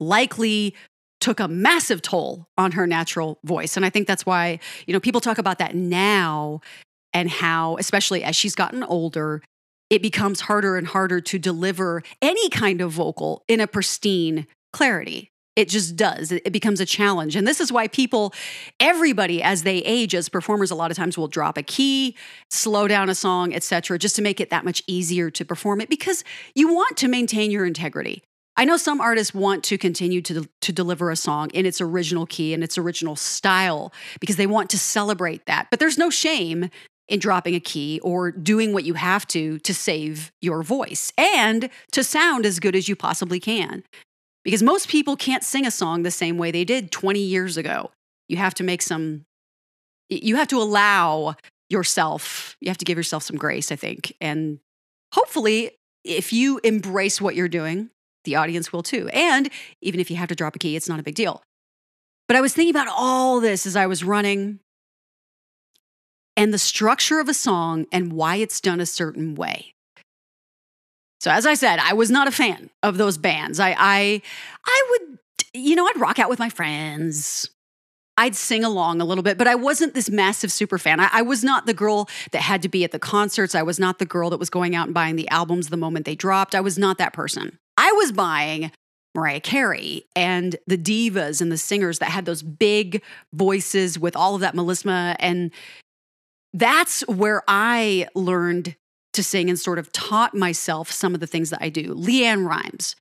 likely 0.00 0.74
took 1.22 1.40
a 1.40 1.48
massive 1.48 2.02
toll 2.02 2.48
on 2.58 2.72
her 2.72 2.86
natural 2.86 3.38
voice. 3.44 3.76
And 3.76 3.86
I 3.86 3.90
think 3.90 4.06
that's 4.06 4.26
why, 4.26 4.58
you 4.86 4.92
know, 4.92 5.00
people 5.00 5.20
talk 5.20 5.38
about 5.38 5.58
that 5.58 5.74
now 5.74 6.60
and 7.14 7.30
how, 7.30 7.76
especially 7.78 8.24
as 8.24 8.36
she's 8.36 8.54
gotten 8.54 8.82
older, 8.82 9.40
it 9.88 10.02
becomes 10.02 10.40
harder 10.40 10.76
and 10.76 10.86
harder 10.86 11.20
to 11.20 11.38
deliver 11.38 12.02
any 12.20 12.48
kind 12.50 12.80
of 12.80 12.90
vocal 12.90 13.44
in 13.46 13.60
a 13.60 13.66
pristine 13.66 14.46
clarity. 14.72 15.30
It 15.54 15.68
just 15.68 15.96
does. 15.96 16.32
It 16.32 16.50
becomes 16.50 16.80
a 16.80 16.86
challenge. 16.86 17.36
And 17.36 17.46
this 17.46 17.60
is 17.60 17.70
why 17.70 17.86
people, 17.86 18.32
everybody 18.80 19.42
as 19.42 19.64
they 19.64 19.78
age 19.78 20.14
as 20.14 20.30
performers 20.30 20.70
a 20.70 20.74
lot 20.74 20.90
of 20.90 20.96
times 20.96 21.18
will 21.18 21.28
drop 21.28 21.58
a 21.58 21.62
key, 21.62 22.16
slow 22.50 22.88
down 22.88 23.10
a 23.10 23.14
song, 23.14 23.54
etc., 23.54 23.98
just 23.98 24.16
to 24.16 24.22
make 24.22 24.40
it 24.40 24.48
that 24.48 24.64
much 24.64 24.82
easier 24.86 25.30
to 25.30 25.44
perform 25.44 25.82
it 25.82 25.90
because 25.90 26.24
you 26.54 26.72
want 26.72 26.96
to 26.96 27.08
maintain 27.08 27.50
your 27.50 27.66
integrity. 27.66 28.22
I 28.56 28.64
know 28.64 28.76
some 28.76 29.00
artists 29.00 29.32
want 29.32 29.64
to 29.64 29.78
continue 29.78 30.20
to, 30.22 30.48
to 30.60 30.72
deliver 30.72 31.10
a 31.10 31.16
song 31.16 31.50
in 31.50 31.64
its 31.64 31.80
original 31.80 32.26
key 32.26 32.52
and 32.52 32.62
its 32.62 32.76
original 32.76 33.16
style 33.16 33.92
because 34.20 34.36
they 34.36 34.46
want 34.46 34.68
to 34.70 34.78
celebrate 34.78 35.46
that. 35.46 35.68
But 35.70 35.80
there's 35.80 35.96
no 35.96 36.10
shame 36.10 36.68
in 37.08 37.18
dropping 37.18 37.54
a 37.54 37.60
key 37.60 37.98
or 38.00 38.30
doing 38.30 38.72
what 38.72 38.84
you 38.84 38.94
have 38.94 39.26
to 39.28 39.58
to 39.60 39.74
save 39.74 40.32
your 40.40 40.62
voice 40.62 41.12
and 41.18 41.70
to 41.92 42.04
sound 42.04 42.46
as 42.46 42.60
good 42.60 42.76
as 42.76 42.88
you 42.88 42.96
possibly 42.96 43.40
can 43.40 43.82
because 44.44 44.62
most 44.62 44.88
people 44.88 45.16
can't 45.16 45.44
sing 45.44 45.66
a 45.66 45.70
song 45.70 46.02
the 46.02 46.10
same 46.10 46.38
way 46.38 46.50
they 46.50 46.64
did 46.64 46.90
20 46.90 47.20
years 47.20 47.56
ago. 47.56 47.90
You 48.28 48.36
have 48.36 48.54
to 48.54 48.64
make 48.64 48.82
some, 48.82 49.24
you 50.08 50.36
have 50.36 50.48
to 50.48 50.58
allow 50.58 51.36
yourself, 51.68 52.56
you 52.60 52.68
have 52.68 52.78
to 52.78 52.84
give 52.84 52.98
yourself 52.98 53.22
some 53.22 53.36
grace, 53.36 53.72
I 53.72 53.76
think. 53.76 54.14
And 54.20 54.58
hopefully, 55.12 55.72
if 56.04 56.32
you 56.32 56.60
embrace 56.64 57.20
what 57.20 57.34
you're 57.34 57.48
doing, 57.48 57.90
the 58.24 58.36
audience 58.36 58.72
will 58.72 58.82
too. 58.82 59.08
And 59.12 59.50
even 59.80 60.00
if 60.00 60.10
you 60.10 60.16
have 60.16 60.28
to 60.28 60.34
drop 60.34 60.56
a 60.56 60.58
key, 60.58 60.76
it's 60.76 60.88
not 60.88 61.00
a 61.00 61.02
big 61.02 61.14
deal. 61.14 61.42
But 62.28 62.36
I 62.36 62.40
was 62.40 62.54
thinking 62.54 62.74
about 62.74 62.88
all 62.90 63.40
this 63.40 63.66
as 63.66 63.76
I 63.76 63.86
was 63.86 64.04
running 64.04 64.60
and 66.36 66.52
the 66.52 66.58
structure 66.58 67.20
of 67.20 67.28
a 67.28 67.34
song 67.34 67.86
and 67.92 68.12
why 68.12 68.36
it's 68.36 68.60
done 68.60 68.80
a 68.80 68.86
certain 68.86 69.34
way. 69.34 69.74
So 71.20 71.30
as 71.30 71.46
I 71.46 71.54
said, 71.54 71.78
I 71.78 71.92
was 71.92 72.10
not 72.10 72.26
a 72.26 72.32
fan 72.32 72.70
of 72.82 72.96
those 72.96 73.16
bands. 73.18 73.60
I 73.60 73.76
I 73.78 74.22
I 74.64 74.82
would 74.90 75.18
you 75.54 75.76
know, 75.76 75.86
I'd 75.86 76.00
rock 76.00 76.18
out 76.18 76.30
with 76.30 76.38
my 76.38 76.48
friends. 76.48 77.50
I'd 78.16 78.36
sing 78.36 78.62
along 78.62 79.00
a 79.00 79.04
little 79.04 79.22
bit, 79.22 79.38
but 79.38 79.46
I 79.46 79.54
wasn't 79.54 79.94
this 79.94 80.10
massive 80.10 80.52
super 80.52 80.78
fan. 80.78 81.00
I, 81.00 81.08
I, 81.12 81.22
was 81.22 81.42
not 81.42 81.64
the 81.66 81.72
girl 81.72 82.08
that 82.32 82.42
had 82.42 82.60
to 82.62 82.68
be 82.68 82.84
at 82.84 82.90
the 82.90 82.98
concerts. 82.98 83.54
I 83.54 83.62
was 83.62 83.78
not 83.78 83.98
the 83.98 84.04
girl 84.04 84.28
that 84.30 84.38
was 84.38 84.50
going 84.50 84.76
out 84.76 84.86
and 84.86 84.94
buying 84.94 85.16
the 85.16 85.28
albums 85.28 85.68
the 85.68 85.78
moment 85.78 86.04
they 86.04 86.14
dropped. 86.14 86.54
I 86.54 86.60
was 86.60 86.76
not 86.76 86.98
that 86.98 87.14
person. 87.14 87.58
I 87.76 87.92
was 87.92 88.12
buying 88.12 88.70
Mariah 89.14 89.40
Carey 89.40 90.04
and 90.16 90.56
the 90.66 90.78
divas 90.78 91.40
and 91.40 91.52
the 91.52 91.58
singers 91.58 91.98
that 91.98 92.10
had 92.10 92.24
those 92.24 92.42
big 92.42 93.02
voices 93.32 93.98
with 93.98 94.16
all 94.16 94.34
of 94.34 94.40
that 94.40 94.54
melisma. 94.54 95.16
And 95.18 95.50
that's 96.54 97.06
where 97.06 97.42
I 97.46 98.08
learned 98.14 98.76
to 99.12 99.22
sing 99.22 99.50
and 99.50 99.58
sort 99.58 99.78
of 99.78 99.92
taught 99.92 100.34
myself 100.34 100.90
some 100.90 101.14
of 101.14 101.20
the 101.20 101.26
things 101.26 101.50
that 101.50 101.62
I 101.62 101.68
do. 101.68 101.94
LeAnn 101.94 102.46
Rimes. 102.46 102.96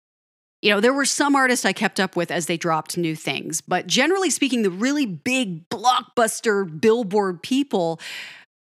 You 0.61 0.69
know, 0.69 0.79
there 0.79 0.93
were 0.93 1.05
some 1.05 1.35
artists 1.35 1.65
I 1.65 1.73
kept 1.73 1.99
up 1.99 2.15
with 2.15 2.29
as 2.29 2.45
they 2.45 2.57
dropped 2.57 2.95
new 2.95 3.15
things, 3.15 3.61
but 3.61 3.87
generally 3.87 4.29
speaking, 4.29 4.61
the 4.61 4.69
really 4.69 5.07
big 5.07 5.67
blockbuster 5.69 6.79
billboard 6.79 7.41
people, 7.41 7.99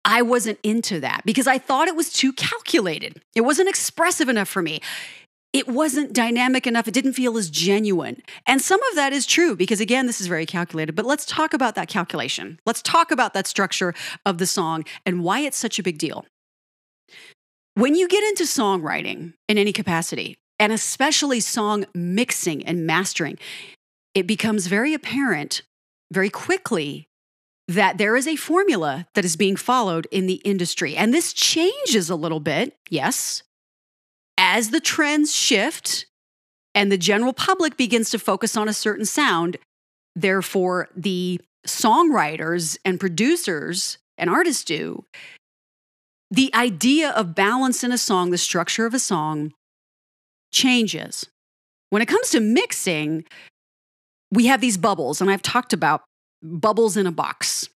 I 0.05 0.23
wasn't 0.23 0.61
into 0.62 1.00
that 1.00 1.23
because 1.25 1.49
I 1.49 1.59
thought 1.59 1.88
it 1.88 1.97
was 1.97 2.12
too 2.12 2.33
calculated. 2.33 3.21
It 3.35 3.41
wasn't 3.41 3.69
expressive 3.69 4.29
enough 4.29 4.49
for 4.49 4.62
me. 4.62 4.81
It 5.52 5.67
wasn't 5.67 6.12
dynamic 6.12 6.67
enough. 6.67 6.87
It 6.87 6.95
didn't 6.95 7.14
feel 7.14 7.38
as 7.38 7.49
genuine. 7.49 8.23
And 8.47 8.61
some 8.61 8.83
of 8.90 8.95
that 8.97 9.12
is 9.12 9.25
true 9.25 9.57
because, 9.57 9.81
again, 9.81 10.07
this 10.07 10.21
is 10.21 10.26
very 10.26 10.45
calculated. 10.45 10.95
But 10.95 11.07
let's 11.07 11.25
talk 11.25 11.55
about 11.55 11.75
that 11.75 11.88
calculation. 11.88 12.61
Let's 12.67 12.83
talk 12.83 13.11
about 13.11 13.33
that 13.35 13.47
structure 13.47 13.95
of 14.26 14.38
the 14.38 14.47
song 14.47 14.85
and 15.07 15.25
why 15.25 15.40
it's 15.40 15.57
such 15.57 15.78
a 15.78 15.83
big 15.83 15.99
deal. 15.99 16.26
When 17.75 17.95
you 17.95 18.09
get 18.09 18.25
into 18.25 18.45
songwriting 18.45 19.35
in 19.49 19.57
any 19.57 19.73
capacity, 19.73 20.37
and 20.59 20.73
especially 20.73 21.40
song 21.40 21.87
mixing 21.95 22.67
and 22.67 22.87
mastering, 22.87 23.38
it 24.14 24.26
becomes 24.26 24.67
very 24.67 24.93
apparent 24.95 25.62
very 26.12 26.31
quickly 26.31 27.09
that 27.69 27.99
there 27.99 28.17
is 28.17 28.26
a 28.26 28.37
formula 28.37 29.07
that 29.14 29.25
is 29.25 29.37
being 29.37 29.55
followed 29.55 30.09
in 30.11 30.26
the 30.26 30.40
industry. 30.45 30.97
And 30.97 31.12
this 31.14 31.33
changes 31.33 32.11
a 32.11 32.17
little 32.17 32.40
bit, 32.40 32.76
yes, 32.90 33.43
as 34.38 34.71
the 34.71 34.80
trends 34.80 35.35
shift 35.35 36.07
and 36.75 36.90
the 36.90 36.97
general 36.97 37.33
public 37.33 37.76
begins 37.76 38.09
to 38.11 38.18
focus 38.18 38.57
on 38.57 38.68
a 38.68 38.73
certain 38.73 39.04
sound. 39.04 39.59
Therefore, 40.14 40.88
the 40.97 41.40
songwriters 41.66 42.78
and 42.85 43.00
producers 43.00 43.99
and 44.16 44.30
artists 44.30 44.64
do 44.64 45.04
the 46.30 46.54
idea 46.54 47.11
of 47.11 47.35
balance 47.35 47.83
in 47.83 47.90
a 47.90 47.99
song, 47.99 48.30
the 48.30 48.38
structure 48.38 48.87
of 48.87 48.95
a 48.95 48.99
song, 48.99 49.52
changes. 50.52 51.26
When 51.90 52.02
it 52.02 52.07
comes 52.07 52.30
to 52.30 52.40
mixing, 52.40 53.25
we 54.30 54.47
have 54.47 54.61
these 54.61 54.76
bubbles, 54.76 55.21
and 55.21 55.30
I've 55.30 55.42
talked 55.42 55.73
about 55.73 56.02
bubbles 56.42 56.97
in 56.97 57.07
a 57.07 57.12
box. 57.12 57.68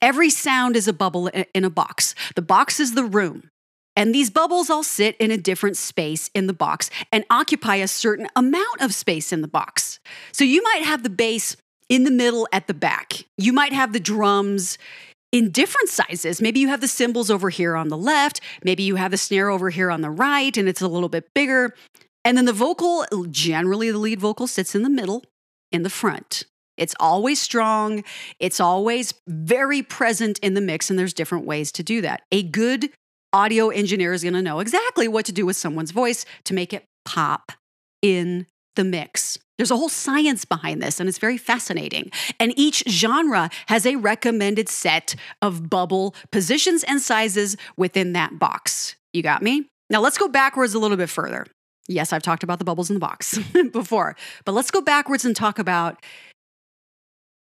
Every 0.00 0.30
sound 0.30 0.76
is 0.76 0.88
a 0.88 0.92
bubble 0.92 1.28
in 1.28 1.64
a 1.64 1.70
box. 1.70 2.14
The 2.34 2.42
box 2.42 2.80
is 2.80 2.94
the 2.94 3.04
room. 3.04 3.50
And 3.96 4.14
these 4.14 4.30
bubbles 4.30 4.70
all 4.70 4.82
sit 4.82 5.16
in 5.18 5.30
a 5.30 5.36
different 5.36 5.76
space 5.76 6.30
in 6.34 6.46
the 6.46 6.52
box 6.52 6.90
and 7.12 7.24
occupy 7.30 7.76
a 7.76 7.88
certain 7.88 8.26
amount 8.34 8.80
of 8.80 8.94
space 8.94 9.32
in 9.32 9.40
the 9.40 9.48
box. 9.48 10.00
So 10.32 10.44
you 10.44 10.62
might 10.62 10.82
have 10.82 11.02
the 11.02 11.10
bass 11.10 11.56
in 11.88 12.04
the 12.04 12.10
middle 12.10 12.48
at 12.52 12.66
the 12.66 12.74
back. 12.74 13.24
You 13.38 13.52
might 13.52 13.72
have 13.72 13.92
the 13.92 14.00
drums 14.00 14.78
in 15.32 15.50
different 15.50 15.88
sizes. 15.88 16.40
Maybe 16.40 16.60
you 16.60 16.68
have 16.68 16.80
the 16.80 16.88
cymbals 16.88 17.30
over 17.30 17.50
here 17.50 17.76
on 17.76 17.88
the 17.88 17.96
left, 17.96 18.40
maybe 18.62 18.84
you 18.84 18.96
have 18.96 19.10
the 19.10 19.16
snare 19.16 19.50
over 19.50 19.70
here 19.70 19.90
on 19.90 20.00
the 20.00 20.10
right, 20.10 20.56
and 20.56 20.68
it's 20.68 20.80
a 20.80 20.88
little 20.88 21.08
bit 21.08 21.34
bigger. 21.34 21.74
And 22.24 22.38
then 22.38 22.44
the 22.46 22.52
vocal, 22.52 23.04
generally, 23.30 23.90
the 23.90 23.98
lead 23.98 24.20
vocal 24.20 24.46
sits 24.46 24.74
in 24.74 24.82
the 24.82 24.88
middle, 24.88 25.24
in 25.72 25.82
the 25.82 25.90
front. 25.90 26.44
It's 26.76 26.94
always 26.98 27.40
strong. 27.40 28.02
It's 28.40 28.60
always 28.60 29.14
very 29.28 29.82
present 29.82 30.38
in 30.38 30.54
the 30.54 30.60
mix, 30.60 30.88
and 30.88 30.98
there's 30.98 31.12
different 31.12 31.46
ways 31.46 31.70
to 31.72 31.82
do 31.82 32.00
that. 32.00 32.22
A 32.32 32.42
good 32.42 32.90
audio 33.34 33.68
engineer 33.68 34.12
is 34.12 34.22
going 34.22 34.34
to 34.34 34.42
know 34.42 34.60
exactly 34.60 35.08
what 35.08 35.26
to 35.26 35.32
do 35.32 35.44
with 35.44 35.56
someone's 35.56 35.90
voice 35.90 36.24
to 36.44 36.54
make 36.54 36.72
it 36.72 36.84
pop 37.04 37.52
in 38.00 38.46
the 38.76 38.84
mix. 38.84 39.38
There's 39.58 39.70
a 39.70 39.76
whole 39.76 39.88
science 39.88 40.44
behind 40.44 40.82
this, 40.82 41.00
and 41.00 41.08
it's 41.08 41.18
very 41.18 41.36
fascinating. 41.36 42.10
And 42.40 42.52
each 42.56 42.84
genre 42.88 43.50
has 43.66 43.86
a 43.86 43.96
recommended 43.96 44.68
set 44.68 45.14
of 45.42 45.68
bubble 45.68 46.14
positions 46.30 46.84
and 46.84 47.00
sizes 47.00 47.56
within 47.76 48.12
that 48.14 48.38
box. 48.38 48.96
You 49.12 49.22
got 49.22 49.42
me? 49.42 49.68
Now 49.90 50.00
let's 50.00 50.18
go 50.18 50.28
backwards 50.28 50.74
a 50.74 50.78
little 50.78 50.96
bit 50.96 51.10
further. 51.10 51.46
Yes, 51.86 52.12
I've 52.12 52.22
talked 52.22 52.42
about 52.42 52.58
the 52.58 52.64
bubbles 52.64 52.88
in 52.88 52.94
the 52.94 53.00
box 53.00 53.38
before, 53.72 54.16
but 54.44 54.52
let's 54.52 54.70
go 54.70 54.80
backwards 54.80 55.24
and 55.24 55.36
talk 55.36 55.58
about 55.58 56.02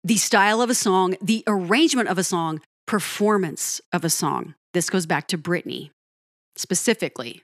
the 0.04 0.18
style 0.18 0.62
of 0.62 0.70
a 0.70 0.76
song, 0.76 1.16
the 1.22 1.44
arrangement 1.48 2.08
of 2.08 2.18
a 2.18 2.24
song, 2.24 2.62
performance 2.86 3.82
of 3.92 4.06
a 4.06 4.10
song. 4.10 4.54
This 4.74 4.90
goes 4.90 5.06
back 5.06 5.28
to 5.30 5.38
Britney 5.38 5.92
specifically. 6.56 7.44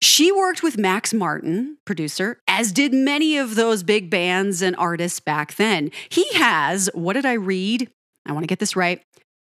She 0.00 0.30
worked 0.30 0.62
with 0.62 0.78
Max 0.78 1.12
Martin, 1.12 1.78
producer, 1.84 2.40
as 2.46 2.72
did 2.72 2.92
many 2.94 3.36
of 3.36 3.56
those 3.56 3.82
big 3.82 4.10
bands 4.10 4.62
and 4.62 4.76
artists 4.76 5.18
back 5.18 5.56
then. 5.56 5.90
He 6.08 6.24
has, 6.34 6.88
what 6.94 7.14
did 7.14 7.26
I 7.26 7.32
read? 7.32 7.90
I 8.24 8.32
want 8.32 8.44
to 8.44 8.48
get 8.48 8.60
this 8.60 8.76
right. 8.76 9.02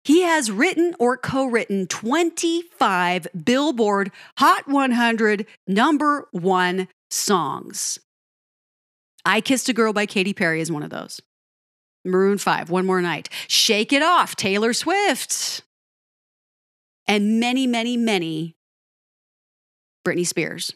He 0.04 0.22
has 0.22 0.50
written 0.50 0.96
or 0.98 1.16
co 1.16 1.44
written 1.44 1.86
25 1.86 3.28
Billboard 3.44 4.10
Hot 4.38 4.66
100 4.66 5.46
number 5.68 6.26
one 6.32 6.88
songs. 7.10 8.00
I 9.24 9.40
Kissed 9.40 9.68
a 9.68 9.72
Girl 9.72 9.92
by 9.92 10.06
Katy 10.06 10.34
Perry 10.34 10.60
is 10.60 10.72
one 10.72 10.82
of 10.82 10.90
those. 10.90 11.20
Maroon 12.04 12.38
5, 12.38 12.68
One 12.68 12.84
More 12.84 13.00
Night. 13.00 13.28
Shake 13.46 13.92
It 13.92 14.02
Off, 14.02 14.34
Taylor 14.34 14.72
Swift. 14.72 15.62
And 17.06 17.40
many, 17.40 17.66
many, 17.66 17.96
many 17.96 18.54
Britney 20.06 20.26
Spears. 20.26 20.72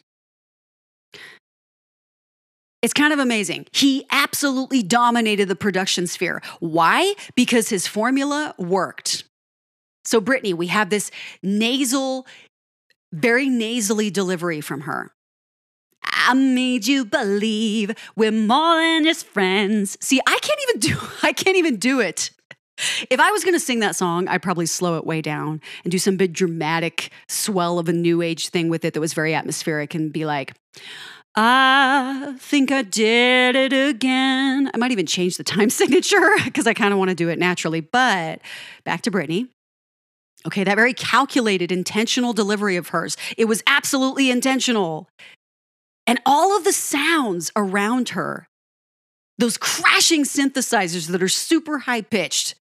It's 2.83 2.93
kind 2.93 3.13
of 3.13 3.19
amazing. 3.19 3.67
He 3.73 4.05
absolutely 4.11 4.83
dominated 4.83 5.49
the 5.49 5.57
production 5.57 6.07
sphere. 6.07 6.43
Why? 6.61 7.15
Because 7.35 7.69
his 7.69 7.87
formula 7.87 8.55
worked. 8.59 9.25
So, 10.05 10.21
Britney, 10.21 10.55
we 10.55 10.69
have 10.69 10.91
this 10.91 11.11
nasal, 11.43 12.27
very 13.13 13.49
nasally 13.49 14.11
delivery 14.11 14.61
from 14.61 14.83
her. 14.83 15.11
I 16.05 16.35
made 16.35 16.87
you 16.87 17.05
believe 17.05 17.91
we're 18.15 18.31
more 18.31 18.77
than 18.81 19.05
just 19.05 19.27
friends. 19.27 19.99
See, 20.01 20.21
I 20.27 20.39
can't 20.41 20.61
even 20.69 20.81
do 20.81 21.09
I 21.23 21.33
can't 21.33 21.57
even 21.57 21.77
do 21.77 22.01
it. 22.01 22.31
If 23.11 23.21
I 23.21 23.31
was 23.31 23.43
going 23.43 23.55
to 23.55 23.61
sing 23.61 23.81
that 23.81 23.97
song, 23.97 24.29
I'd 24.29 24.43
probably 24.43 24.67
slow 24.67 24.99
it 24.99 25.07
way 25.07 25.23
down 25.23 25.61
and 25.85 25.91
do 25.91 25.99
some 25.99 26.17
big 26.17 26.33
dramatic 26.33 27.11
swell 27.29 27.79
of 27.79 27.89
a 27.89 27.93
new 27.93 28.23
age 28.23 28.49
thing 28.49 28.69
with 28.69 28.85
it 28.85 28.95
that 28.95 29.01
was 29.01 29.15
very 29.15 29.35
atmospheric 29.35 29.95
and 29.95 30.13
be 30.13 30.27
like, 30.27 30.55
I 31.35 32.35
think 32.39 32.73
I 32.73 32.83
did 32.83 33.57
it 33.57 33.73
again. 33.73 34.71
I 34.73 34.77
might 34.79 34.91
even 34.91 35.07
change 35.07 35.37
the 35.37 35.45
time 35.45 35.71
signature 35.71 36.35
because 36.45 36.67
I 36.67 36.75
kind 36.75 36.93
of 36.93 36.99
want 36.99 37.11
to 37.11 37.15
do 37.15 37.29
it 37.29 37.39
naturally. 37.39 37.81
But 37.81 38.41
back 38.85 39.03
to 39.03 39.11
Britney. 39.11 39.49
Okay, 40.47 40.65
that 40.65 40.77
very 40.77 40.95
calculated, 40.95 41.73
intentional 41.73 42.33
delivery 42.33 42.77
of 42.77 42.89
hers. 42.89 43.17
It 43.37 43.47
was 43.47 43.63
absolutely 43.67 44.31
intentional. 44.31 45.09
And 46.07 46.21
all 46.25 46.57
of 46.57 46.65
the 46.65 46.73
sounds 46.73 47.51
around 47.57 48.11
her, 48.11 48.47
those 49.39 49.59
crashing 49.59 50.23
synthesizers 50.23 51.09
that 51.09 51.23
are 51.23 51.29
super 51.29 51.81
high 51.81 52.01
pitched, 52.01 52.55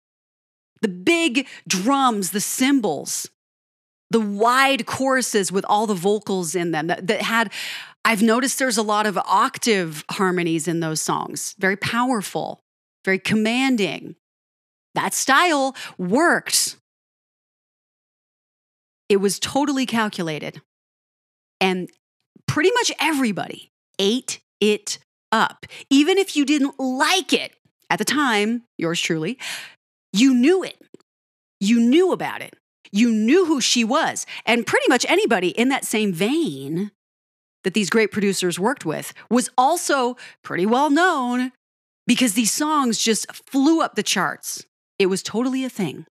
the 0.81 0.88
big 0.88 1.47
drums, 1.67 2.31
the 2.31 2.41
cymbals, 2.41 3.29
the 4.11 4.19
wide 4.19 4.85
choruses 4.85 5.51
with 5.51 5.65
all 5.67 5.88
the 5.88 5.93
vocals 5.93 6.55
in 6.55 6.71
them 6.71 6.88
that, 6.88 7.07
that 7.07 7.21
had, 7.21 7.51
I've 8.03 8.21
noticed 8.21 8.59
there's 8.59 8.77
a 8.77 8.83
lot 8.83 9.07
of 9.07 9.17
octave 9.17 10.05
harmonies 10.11 10.67
in 10.67 10.79
those 10.79 11.01
songs, 11.01 11.55
very 11.57 11.75
powerful, 11.75 12.63
very 13.03 13.19
commanding. 13.19 14.15
That 14.93 15.13
style 15.13 15.75
worked. 15.97 16.77
It 19.09 19.17
was 19.17 19.39
totally 19.39 19.85
calculated. 19.85 20.61
And 21.59 21.89
pretty 22.47 22.71
much 22.73 22.91
everybody 22.99 23.71
ate 23.99 24.39
it 24.59 24.99
up. 25.31 25.65
Even 25.89 26.17
if 26.17 26.35
you 26.35 26.45
didn't 26.45 26.79
like 26.79 27.33
it 27.33 27.53
at 27.89 27.99
the 27.99 28.05
time, 28.05 28.63
yours 28.77 29.01
truly, 29.01 29.38
you 30.15 30.34
knew 30.34 30.63
it. 30.63 30.78
You 31.60 31.80
knew 31.80 32.12
about 32.12 32.41
it. 32.41 32.56
You 32.91 33.12
knew 33.12 33.45
who 33.45 33.60
she 33.62 33.84
was. 33.84 34.25
And 34.45 34.65
pretty 34.65 34.88
much 34.88 35.06
anybody 35.10 35.49
in 35.49 35.69
that 35.69 35.86
same 35.86 36.13
vein 36.13 36.91
that 37.63 37.73
these 37.73 37.89
great 37.89 38.12
producers 38.12 38.60
worked 38.60 38.86
with 38.86 39.13
was 39.30 39.49
also 39.58 40.15
pretty 40.43 40.65
well 40.65 40.89
known 40.89 41.51
because 42.08 42.34
these 42.34 42.54
songs 42.54 42.99
just 42.99 43.32
flew 43.34 43.82
up 43.82 43.95
the 43.95 44.04
charts. 44.04 44.65
It 44.99 45.08
was 45.08 45.23
totally 45.23 45.65
a 45.65 45.69
thing. 45.69 46.06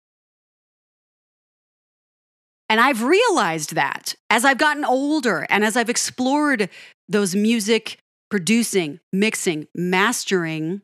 And 2.70 2.80
I've 2.80 3.04
realized 3.04 3.76
that 3.76 4.16
as 4.30 4.46
I've 4.46 4.58
gotten 4.58 4.86
older 4.86 5.46
and 5.50 5.66
as 5.66 5.76
I've 5.76 5.90
explored 5.90 6.70
those 7.10 7.36
music 7.36 7.98
producing, 8.30 9.02
mixing, 9.12 9.68
mastering, 9.76 10.82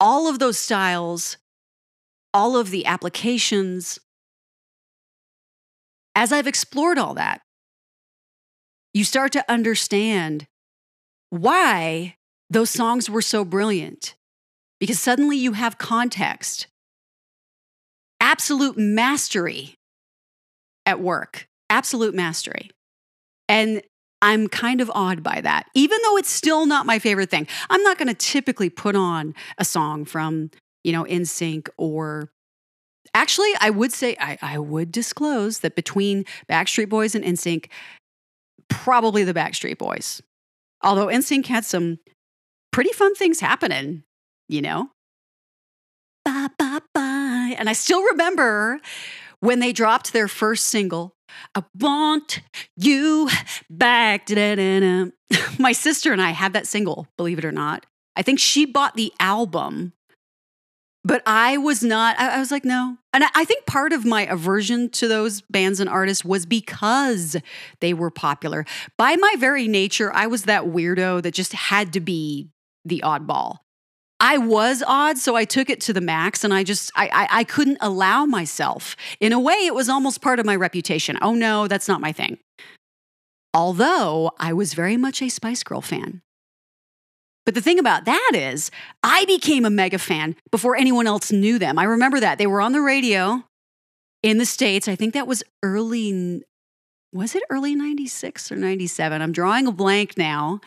all 0.00 0.28
of 0.28 0.38
those 0.38 0.58
styles, 0.58 1.36
all 2.34 2.56
of 2.56 2.70
the 2.70 2.86
applications, 2.86 3.98
as 6.14 6.32
I've 6.32 6.46
explored 6.46 6.98
all 6.98 7.14
that, 7.14 7.42
you 8.92 9.04
start 9.04 9.32
to 9.32 9.44
understand 9.48 10.46
why 11.28 12.16
those 12.48 12.70
songs 12.70 13.08
were 13.08 13.22
so 13.22 13.44
brilliant. 13.44 14.16
Because 14.80 14.98
suddenly 14.98 15.36
you 15.36 15.52
have 15.52 15.78
context 15.78 16.66
absolute 18.18 18.76
mastery 18.78 19.76
at 20.86 21.00
work, 21.00 21.48
absolute 21.68 22.14
mastery. 22.14 22.70
And 23.48 23.82
I'm 24.22 24.48
kind 24.48 24.80
of 24.80 24.90
awed 24.94 25.22
by 25.22 25.40
that, 25.40 25.66
even 25.74 25.98
though 26.02 26.16
it's 26.16 26.30
still 26.30 26.66
not 26.66 26.86
my 26.86 26.98
favorite 26.98 27.30
thing. 27.30 27.46
I'm 27.70 27.82
not 27.82 27.98
going 27.98 28.08
to 28.08 28.14
typically 28.14 28.68
put 28.68 28.94
on 28.94 29.34
a 29.58 29.64
song 29.64 30.04
from, 30.04 30.50
you 30.84 30.92
know, 30.92 31.04
NSYNC 31.04 31.68
or 31.78 32.30
actually, 33.14 33.50
I 33.60 33.70
would 33.70 33.92
say, 33.92 34.16
I, 34.20 34.38
I 34.42 34.58
would 34.58 34.92
disclose 34.92 35.60
that 35.60 35.74
between 35.74 36.24
Backstreet 36.50 36.88
Boys 36.88 37.14
and 37.14 37.24
NSYNC, 37.24 37.66
probably 38.68 39.24
the 39.24 39.34
Backstreet 39.34 39.78
Boys. 39.78 40.22
Although 40.82 41.06
NSYNC 41.06 41.46
had 41.46 41.64
some 41.64 41.98
pretty 42.72 42.92
fun 42.92 43.14
things 43.14 43.40
happening, 43.40 44.04
you 44.48 44.62
know? 44.62 44.90
Bye, 46.24 46.48
bye, 46.58 46.80
bye. 46.94 47.54
And 47.58 47.68
I 47.68 47.72
still 47.72 48.02
remember 48.02 48.80
when 49.40 49.60
they 49.60 49.72
dropped 49.72 50.12
their 50.12 50.28
first 50.28 50.66
single, 50.66 51.14
I 51.54 51.64
want 51.78 52.40
you 52.76 53.28
back. 53.68 54.26
Da-da-da-da. 54.26 55.10
My 55.58 55.72
sister 55.72 56.12
and 56.12 56.20
I 56.20 56.30
had 56.30 56.52
that 56.52 56.66
single, 56.66 57.06
believe 57.16 57.38
it 57.38 57.44
or 57.44 57.52
not. 57.52 57.86
I 58.16 58.22
think 58.22 58.38
she 58.38 58.66
bought 58.66 58.96
the 58.96 59.12
album, 59.20 59.92
but 61.04 61.22
I 61.24 61.56
was 61.56 61.82
not, 61.82 62.18
I, 62.18 62.36
I 62.36 62.38
was 62.38 62.50
like, 62.50 62.64
no. 62.64 62.98
And 63.12 63.24
I, 63.24 63.28
I 63.34 63.44
think 63.44 63.64
part 63.64 63.92
of 63.92 64.04
my 64.04 64.26
aversion 64.26 64.90
to 64.90 65.08
those 65.08 65.40
bands 65.42 65.80
and 65.80 65.88
artists 65.88 66.24
was 66.24 66.44
because 66.46 67.36
they 67.80 67.94
were 67.94 68.10
popular. 68.10 68.66
By 68.98 69.16
my 69.16 69.36
very 69.38 69.68
nature, 69.68 70.12
I 70.12 70.26
was 70.26 70.42
that 70.42 70.64
weirdo 70.64 71.22
that 71.22 71.32
just 71.32 71.52
had 71.52 71.92
to 71.92 72.00
be 72.00 72.48
the 72.84 73.02
oddball. 73.04 73.58
I 74.20 74.38
was 74.38 74.82
odd, 74.86 75.18
so 75.18 75.34
I 75.36 75.44
took 75.46 75.70
it 75.70 75.80
to 75.82 75.92
the 75.94 76.00
max, 76.02 76.44
and 76.44 76.54
I 76.54 76.62
just 76.64 76.92
I, 76.94 77.08
I, 77.12 77.40
I 77.40 77.44
couldn't 77.44 77.78
allow 77.80 78.26
myself. 78.26 78.96
In 79.20 79.32
a 79.32 79.40
way, 79.40 79.54
it 79.54 79.74
was 79.74 79.88
almost 79.88 80.20
part 80.22 80.38
of 80.38 80.46
my 80.46 80.56
reputation. 80.56 81.18
Oh 81.22 81.34
no, 81.34 81.68
that's 81.68 81.88
not 81.88 82.00
my 82.00 82.12
thing. 82.12 82.38
Although 83.54 84.32
I 84.38 84.52
was 84.52 84.74
very 84.74 84.96
much 84.96 85.22
a 85.22 85.28
Spice 85.28 85.62
Girl 85.62 85.80
fan. 85.80 86.22
But 87.46 87.54
the 87.54 87.62
thing 87.62 87.78
about 87.78 88.04
that 88.04 88.32
is, 88.34 88.70
I 89.02 89.24
became 89.26 89.64
a 89.64 89.70
mega 89.70 89.98
fan 89.98 90.36
before 90.52 90.76
anyone 90.76 91.06
else 91.06 91.32
knew 91.32 91.58
them. 91.58 91.78
I 91.78 91.84
remember 91.84 92.20
that. 92.20 92.38
They 92.38 92.46
were 92.46 92.60
on 92.60 92.72
the 92.72 92.82
radio. 92.82 93.44
in 94.22 94.38
the 94.38 94.46
States. 94.46 94.88
I 94.88 94.96
think 94.96 95.14
that 95.14 95.26
was 95.26 95.42
early, 95.62 96.42
was 97.12 97.34
it 97.34 97.42
early 97.50 97.74
96 97.74 98.52
or 98.52 98.56
97? 98.56 99.22
I'm 99.22 99.32
drawing 99.32 99.66
a 99.66 99.72
blank 99.72 100.18
now. 100.18 100.60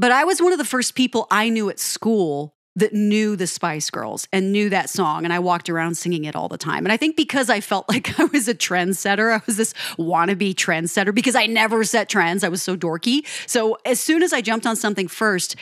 But 0.00 0.12
I 0.12 0.24
was 0.24 0.40
one 0.40 0.52
of 0.52 0.58
the 0.58 0.64
first 0.64 0.94
people 0.94 1.26
I 1.30 1.50
knew 1.50 1.68
at 1.68 1.78
school 1.78 2.54
that 2.74 2.94
knew 2.94 3.36
the 3.36 3.46
Spice 3.46 3.90
Girls 3.90 4.26
and 4.32 4.50
knew 4.50 4.70
that 4.70 4.88
song. 4.88 5.24
And 5.24 5.32
I 5.32 5.38
walked 5.40 5.68
around 5.68 5.96
singing 5.96 6.24
it 6.24 6.34
all 6.34 6.48
the 6.48 6.56
time. 6.56 6.86
And 6.86 6.92
I 6.92 6.96
think 6.96 7.16
because 7.16 7.50
I 7.50 7.60
felt 7.60 7.86
like 7.90 8.18
I 8.18 8.24
was 8.24 8.48
a 8.48 8.54
trendsetter, 8.54 9.30
I 9.38 9.42
was 9.44 9.58
this 9.58 9.74
wannabe 9.98 10.54
trendsetter 10.54 11.14
because 11.14 11.34
I 11.34 11.44
never 11.44 11.84
set 11.84 12.08
trends. 12.08 12.42
I 12.42 12.48
was 12.48 12.62
so 12.62 12.78
dorky. 12.78 13.26
So 13.46 13.76
as 13.84 14.00
soon 14.00 14.22
as 14.22 14.32
I 14.32 14.40
jumped 14.40 14.66
on 14.66 14.74
something 14.74 15.06
first, 15.06 15.54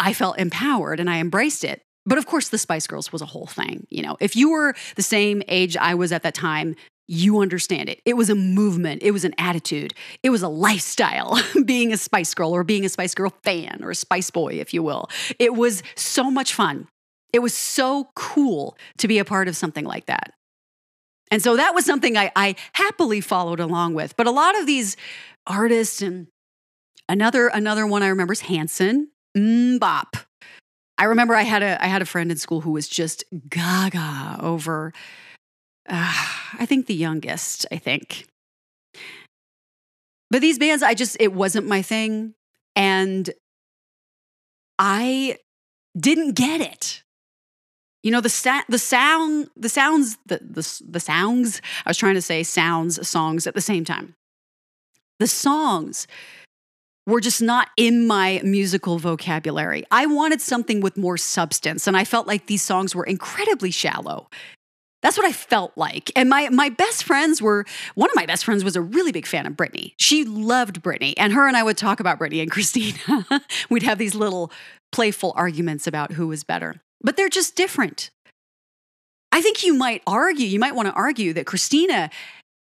I 0.00 0.12
felt 0.12 0.36
empowered 0.36 0.98
and 0.98 1.08
I 1.08 1.20
embraced 1.20 1.62
it. 1.62 1.82
But 2.04 2.18
of 2.18 2.26
course, 2.26 2.48
the 2.48 2.58
Spice 2.58 2.88
Girls 2.88 3.12
was 3.12 3.22
a 3.22 3.26
whole 3.26 3.46
thing. 3.46 3.86
You 3.88 4.02
know, 4.02 4.16
if 4.18 4.34
you 4.34 4.50
were 4.50 4.74
the 4.96 5.02
same 5.02 5.44
age 5.46 5.76
I 5.76 5.94
was 5.94 6.10
at 6.10 6.24
that 6.24 6.34
time, 6.34 6.74
you 7.08 7.40
understand 7.40 7.88
it. 7.88 8.00
It 8.04 8.16
was 8.16 8.30
a 8.30 8.34
movement, 8.34 9.02
it 9.02 9.12
was 9.12 9.24
an 9.24 9.34
attitude, 9.38 9.94
it 10.22 10.30
was 10.30 10.42
a 10.42 10.48
lifestyle 10.48 11.40
being 11.64 11.92
a 11.92 11.96
Spice 11.96 12.34
Girl 12.34 12.54
or 12.54 12.64
being 12.64 12.84
a 12.84 12.88
Spice 12.88 13.14
Girl 13.14 13.32
fan 13.42 13.80
or 13.82 13.90
a 13.90 13.94
Spice 13.94 14.30
Boy, 14.30 14.54
if 14.54 14.74
you 14.74 14.82
will. 14.82 15.08
It 15.38 15.54
was 15.54 15.82
so 15.94 16.30
much 16.30 16.52
fun. 16.54 16.88
It 17.32 17.40
was 17.40 17.54
so 17.54 18.08
cool 18.14 18.76
to 18.98 19.08
be 19.08 19.18
a 19.18 19.24
part 19.24 19.48
of 19.48 19.56
something 19.56 19.84
like 19.84 20.06
that. 20.06 20.32
And 21.30 21.42
so 21.42 21.56
that 21.56 21.74
was 21.74 21.84
something 21.84 22.16
I, 22.16 22.30
I 22.36 22.54
happily 22.72 23.20
followed 23.20 23.60
along 23.60 23.94
with. 23.94 24.16
But 24.16 24.26
a 24.26 24.30
lot 24.30 24.58
of 24.58 24.66
these 24.66 24.96
artists 25.46 26.00
and 26.02 26.28
another 27.08 27.48
another 27.48 27.86
one 27.86 28.02
I 28.02 28.08
remember 28.08 28.32
is 28.32 28.40
Hanson. 28.40 29.08
Bop. 29.34 30.16
I 30.98 31.04
remember 31.04 31.34
I 31.34 31.42
had 31.42 31.62
a 31.62 31.82
I 31.82 31.88
had 31.88 32.00
a 32.00 32.06
friend 32.06 32.30
in 32.30 32.36
school 32.38 32.62
who 32.62 32.70
was 32.70 32.88
just 32.88 33.24
gaga 33.48 34.38
over 34.40 34.92
uh, 35.88 36.14
I 36.58 36.66
think 36.66 36.86
the 36.86 36.94
youngest, 36.94 37.66
I 37.70 37.76
think. 37.76 38.26
But 40.30 40.40
these 40.40 40.58
bands, 40.58 40.82
I 40.82 40.94
just, 40.94 41.16
it 41.20 41.32
wasn't 41.32 41.66
my 41.66 41.82
thing. 41.82 42.34
And 42.74 43.30
I 44.78 45.38
didn't 45.98 46.34
get 46.34 46.60
it. 46.60 47.02
You 48.02 48.10
know, 48.12 48.20
the, 48.20 48.28
sa- 48.28 48.62
the 48.68 48.78
sound, 48.78 49.48
the 49.56 49.68
sounds, 49.68 50.18
the, 50.26 50.38
the, 50.38 50.82
the 50.88 51.00
sounds, 51.00 51.60
I 51.84 51.90
was 51.90 51.96
trying 51.96 52.14
to 52.14 52.22
say 52.22 52.42
sounds, 52.42 53.06
songs 53.08 53.46
at 53.46 53.54
the 53.54 53.60
same 53.60 53.84
time. 53.84 54.14
The 55.18 55.26
songs 55.26 56.06
were 57.06 57.20
just 57.20 57.40
not 57.40 57.68
in 57.76 58.06
my 58.06 58.40
musical 58.44 58.98
vocabulary. 58.98 59.84
I 59.90 60.06
wanted 60.06 60.40
something 60.40 60.80
with 60.80 60.96
more 60.96 61.16
substance, 61.16 61.86
and 61.86 61.96
I 61.96 62.04
felt 62.04 62.26
like 62.26 62.46
these 62.46 62.62
songs 62.62 62.94
were 62.94 63.04
incredibly 63.04 63.70
shallow. 63.70 64.28
That's 65.02 65.16
what 65.16 65.26
I 65.26 65.32
felt 65.32 65.72
like. 65.76 66.10
And 66.16 66.28
my 66.28 66.48
my 66.48 66.68
best 66.68 67.04
friends 67.04 67.40
were 67.40 67.64
one 67.94 68.10
of 68.10 68.16
my 68.16 68.26
best 68.26 68.44
friends 68.44 68.64
was 68.64 68.76
a 68.76 68.80
really 68.80 69.12
big 69.12 69.26
fan 69.26 69.46
of 69.46 69.54
Britney. 69.54 69.92
She 69.98 70.24
loved 70.24 70.82
Britney, 70.82 71.14
and 71.16 71.32
her 71.32 71.46
and 71.46 71.56
I 71.56 71.62
would 71.62 71.76
talk 71.76 72.00
about 72.00 72.18
Britney 72.18 72.42
and 72.42 72.50
Christina. 72.56 73.26
We'd 73.70 73.82
have 73.82 73.98
these 73.98 74.14
little 74.14 74.50
playful 74.92 75.32
arguments 75.36 75.86
about 75.86 76.12
who 76.12 76.28
was 76.28 76.44
better. 76.44 76.82
But 77.02 77.16
they're 77.16 77.28
just 77.28 77.56
different. 77.56 78.10
I 79.32 79.42
think 79.42 79.62
you 79.62 79.74
might 79.74 80.02
argue, 80.06 80.46
you 80.46 80.58
might 80.58 80.74
want 80.74 80.88
to 80.88 80.94
argue 80.94 81.34
that 81.34 81.46
Christina 81.46 82.10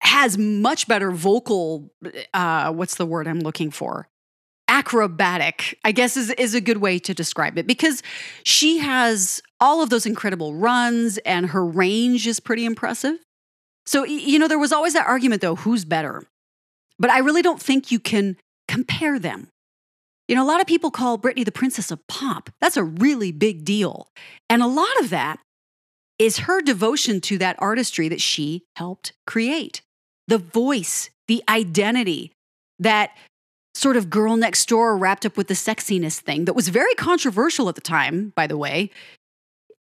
has 0.01 0.37
much 0.37 0.87
better 0.87 1.11
vocal 1.11 1.89
uh, 2.33 2.71
what's 2.73 2.95
the 2.95 3.05
word 3.05 3.27
I'm 3.27 3.39
looking 3.39 3.71
for? 3.71 4.07
acrobatic, 4.69 5.77
I 5.83 5.91
guess 5.91 6.15
is, 6.15 6.29
is 6.29 6.53
a 6.53 6.61
good 6.61 6.77
way 6.77 6.99
to 6.99 7.13
describe 7.13 7.57
it 7.57 7.67
because 7.67 8.01
she 8.43 8.77
has 8.77 9.41
all 9.59 9.81
of 9.81 9.89
those 9.89 10.05
incredible 10.05 10.53
runs 10.53 11.17
and 11.19 11.47
her 11.47 11.65
range 11.65 12.27
is 12.27 12.39
pretty 12.39 12.65
impressive. 12.65 13.17
So, 13.85 14.03
you 14.05 14.39
know, 14.39 14.47
there 14.47 14.59
was 14.59 14.71
always 14.71 14.93
that 14.93 15.07
argument 15.07 15.41
though 15.41 15.55
who's 15.55 15.85
better? 15.85 16.23
But 16.97 17.09
I 17.09 17.19
really 17.19 17.41
don't 17.41 17.61
think 17.61 17.91
you 17.91 17.99
can 17.99 18.37
compare 18.67 19.19
them. 19.19 19.47
You 20.27 20.35
know, 20.35 20.43
a 20.43 20.47
lot 20.47 20.61
of 20.61 20.67
people 20.67 20.91
call 20.91 21.17
Britney 21.17 21.43
the 21.43 21.51
princess 21.51 21.89
of 21.89 22.05
pop. 22.07 22.51
That's 22.61 22.77
a 22.77 22.83
really 22.83 23.31
big 23.31 23.65
deal. 23.65 24.09
And 24.49 24.61
a 24.61 24.67
lot 24.67 24.99
of 24.99 25.09
that 25.09 25.39
is 26.19 26.39
her 26.39 26.61
devotion 26.61 27.21
to 27.21 27.37
that 27.39 27.55
artistry 27.59 28.09
that 28.09 28.21
she 28.21 28.63
helped 28.75 29.13
create. 29.25 29.81
The 30.27 30.37
voice, 30.37 31.09
the 31.27 31.41
identity 31.49 32.33
that 32.77 33.11
sort 33.73 33.97
of 33.97 34.09
girl 34.09 34.35
next 34.35 34.67
door 34.67 34.97
wrapped 34.97 35.25
up 35.25 35.37
with 35.37 35.47
the 35.47 35.53
sexiness 35.53 36.19
thing 36.19 36.45
that 36.45 36.53
was 36.53 36.67
very 36.67 36.93
controversial 36.95 37.69
at 37.69 37.75
the 37.75 37.81
time, 37.81 38.33
by 38.35 38.45
the 38.45 38.57
way. 38.57 38.91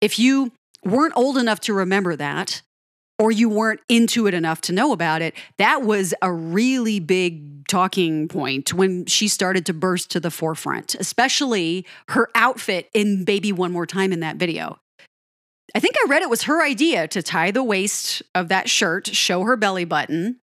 If 0.00 0.18
you 0.18 0.52
weren't 0.84 1.14
old 1.16 1.36
enough 1.36 1.60
to 1.60 1.74
remember 1.74 2.16
that, 2.16 2.62
or 3.18 3.30
you 3.30 3.50
weren't 3.50 3.80
into 3.88 4.26
it 4.26 4.32
enough 4.32 4.62
to 4.62 4.72
know 4.72 4.92
about 4.92 5.20
it, 5.20 5.34
that 5.58 5.82
was 5.82 6.14
a 6.22 6.32
really 6.32 7.00
big 7.00 7.68
talking 7.68 8.28
point 8.28 8.72
when 8.72 9.04
she 9.04 9.28
started 9.28 9.66
to 9.66 9.74
burst 9.74 10.10
to 10.10 10.20
the 10.20 10.30
forefront, 10.30 10.94
especially 10.94 11.86
her 12.08 12.30
outfit 12.34 12.88
in 12.94 13.24
Baby 13.24 13.52
One 13.52 13.72
More 13.72 13.84
Time 13.84 14.12
in 14.12 14.20
that 14.20 14.36
video. 14.36 14.78
I 15.74 15.80
think 15.80 15.96
I 16.02 16.08
read 16.08 16.22
it 16.22 16.30
was 16.30 16.44
her 16.44 16.64
idea 16.64 17.06
to 17.08 17.22
tie 17.22 17.50
the 17.50 17.62
waist 17.62 18.22
of 18.34 18.48
that 18.48 18.70
shirt, 18.70 19.14
show 19.14 19.42
her 19.42 19.56
belly 19.56 19.84
button, 19.84 20.40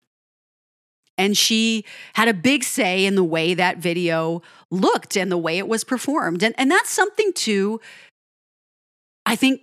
and 1.17 1.37
she 1.37 1.85
had 2.15 2.27
a 2.27 2.33
big 2.33 2.63
say 2.63 3.05
in 3.05 3.15
the 3.15 3.23
way 3.23 3.53
that 3.53 3.77
video 3.77 4.41
looked 4.71 5.15
and 5.15 5.31
the 5.31 5.37
way 5.37 5.59
it 5.59 5.67
was 5.67 5.83
performed. 5.83 6.41
And, 6.41 6.55
and 6.57 6.71
that's 6.71 6.89
something 6.89 7.31
to, 7.33 7.79
I 9.25 9.35
think, 9.35 9.61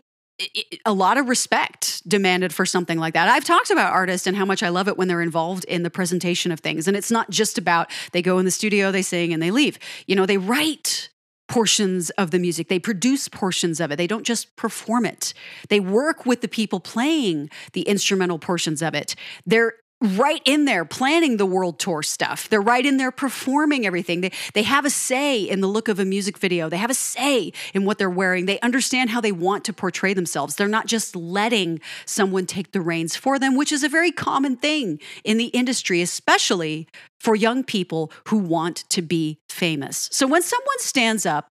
a 0.86 0.92
lot 0.94 1.18
of 1.18 1.28
respect 1.28 2.00
demanded 2.08 2.54
for 2.54 2.64
something 2.64 2.98
like 2.98 3.12
that. 3.12 3.28
I've 3.28 3.44
talked 3.44 3.70
about 3.70 3.92
artists 3.92 4.26
and 4.26 4.34
how 4.34 4.46
much 4.46 4.62
I 4.62 4.70
love 4.70 4.88
it 4.88 4.96
when 4.96 5.06
they're 5.06 5.20
involved 5.20 5.64
in 5.64 5.82
the 5.82 5.90
presentation 5.90 6.50
of 6.50 6.60
things. 6.60 6.88
And 6.88 6.96
it's 6.96 7.10
not 7.10 7.28
just 7.28 7.58
about 7.58 7.90
they 8.12 8.22
go 8.22 8.38
in 8.38 8.46
the 8.46 8.50
studio, 8.50 8.90
they 8.90 9.02
sing, 9.02 9.34
and 9.34 9.42
they 9.42 9.50
leave. 9.50 9.78
You 10.06 10.16
know, 10.16 10.24
they 10.24 10.38
write 10.38 11.10
portions 11.48 12.08
of 12.10 12.30
the 12.30 12.38
music. 12.38 12.68
They 12.68 12.78
produce 12.78 13.28
portions 13.28 13.80
of 13.80 13.90
it. 13.90 13.96
They 13.96 14.06
don't 14.06 14.24
just 14.24 14.56
perform 14.56 15.04
it. 15.04 15.34
They 15.68 15.80
work 15.80 16.24
with 16.24 16.40
the 16.40 16.48
people 16.48 16.80
playing 16.80 17.50
the 17.74 17.82
instrumental 17.82 18.38
portions 18.38 18.80
of 18.80 18.94
it. 18.94 19.14
They're 19.44 19.74
right 20.00 20.40
in 20.44 20.64
there 20.64 20.84
planning 20.84 21.36
the 21.36 21.46
world 21.46 21.78
tour 21.78 22.02
stuff. 22.02 22.48
They're 22.48 22.60
right 22.60 22.84
in 22.84 22.96
there 22.96 23.10
performing 23.10 23.86
everything. 23.86 24.22
They, 24.22 24.32
they 24.54 24.62
have 24.62 24.84
a 24.84 24.90
say 24.90 25.42
in 25.42 25.60
the 25.60 25.66
look 25.66 25.88
of 25.88 25.98
a 25.98 26.04
music 26.04 26.38
video. 26.38 26.68
They 26.68 26.78
have 26.78 26.90
a 26.90 26.94
say 26.94 27.52
in 27.74 27.84
what 27.84 27.98
they're 27.98 28.08
wearing. 28.08 28.46
They 28.46 28.58
understand 28.60 29.10
how 29.10 29.20
they 29.20 29.32
want 29.32 29.64
to 29.66 29.72
portray 29.72 30.14
themselves. 30.14 30.56
They're 30.56 30.68
not 30.68 30.86
just 30.86 31.14
letting 31.14 31.80
someone 32.06 32.46
take 32.46 32.72
the 32.72 32.80
reins 32.80 33.14
for 33.14 33.38
them, 33.38 33.56
which 33.56 33.72
is 33.72 33.84
a 33.84 33.88
very 33.88 34.10
common 34.10 34.56
thing 34.56 35.00
in 35.22 35.36
the 35.36 35.46
industry, 35.46 36.00
especially 36.00 36.88
for 37.18 37.36
young 37.36 37.62
people 37.62 38.10
who 38.28 38.38
want 38.38 38.84
to 38.88 39.02
be 39.02 39.38
famous. 39.48 40.08
So 40.10 40.26
when 40.26 40.42
someone 40.42 40.78
stands 40.78 41.26
up 41.26 41.50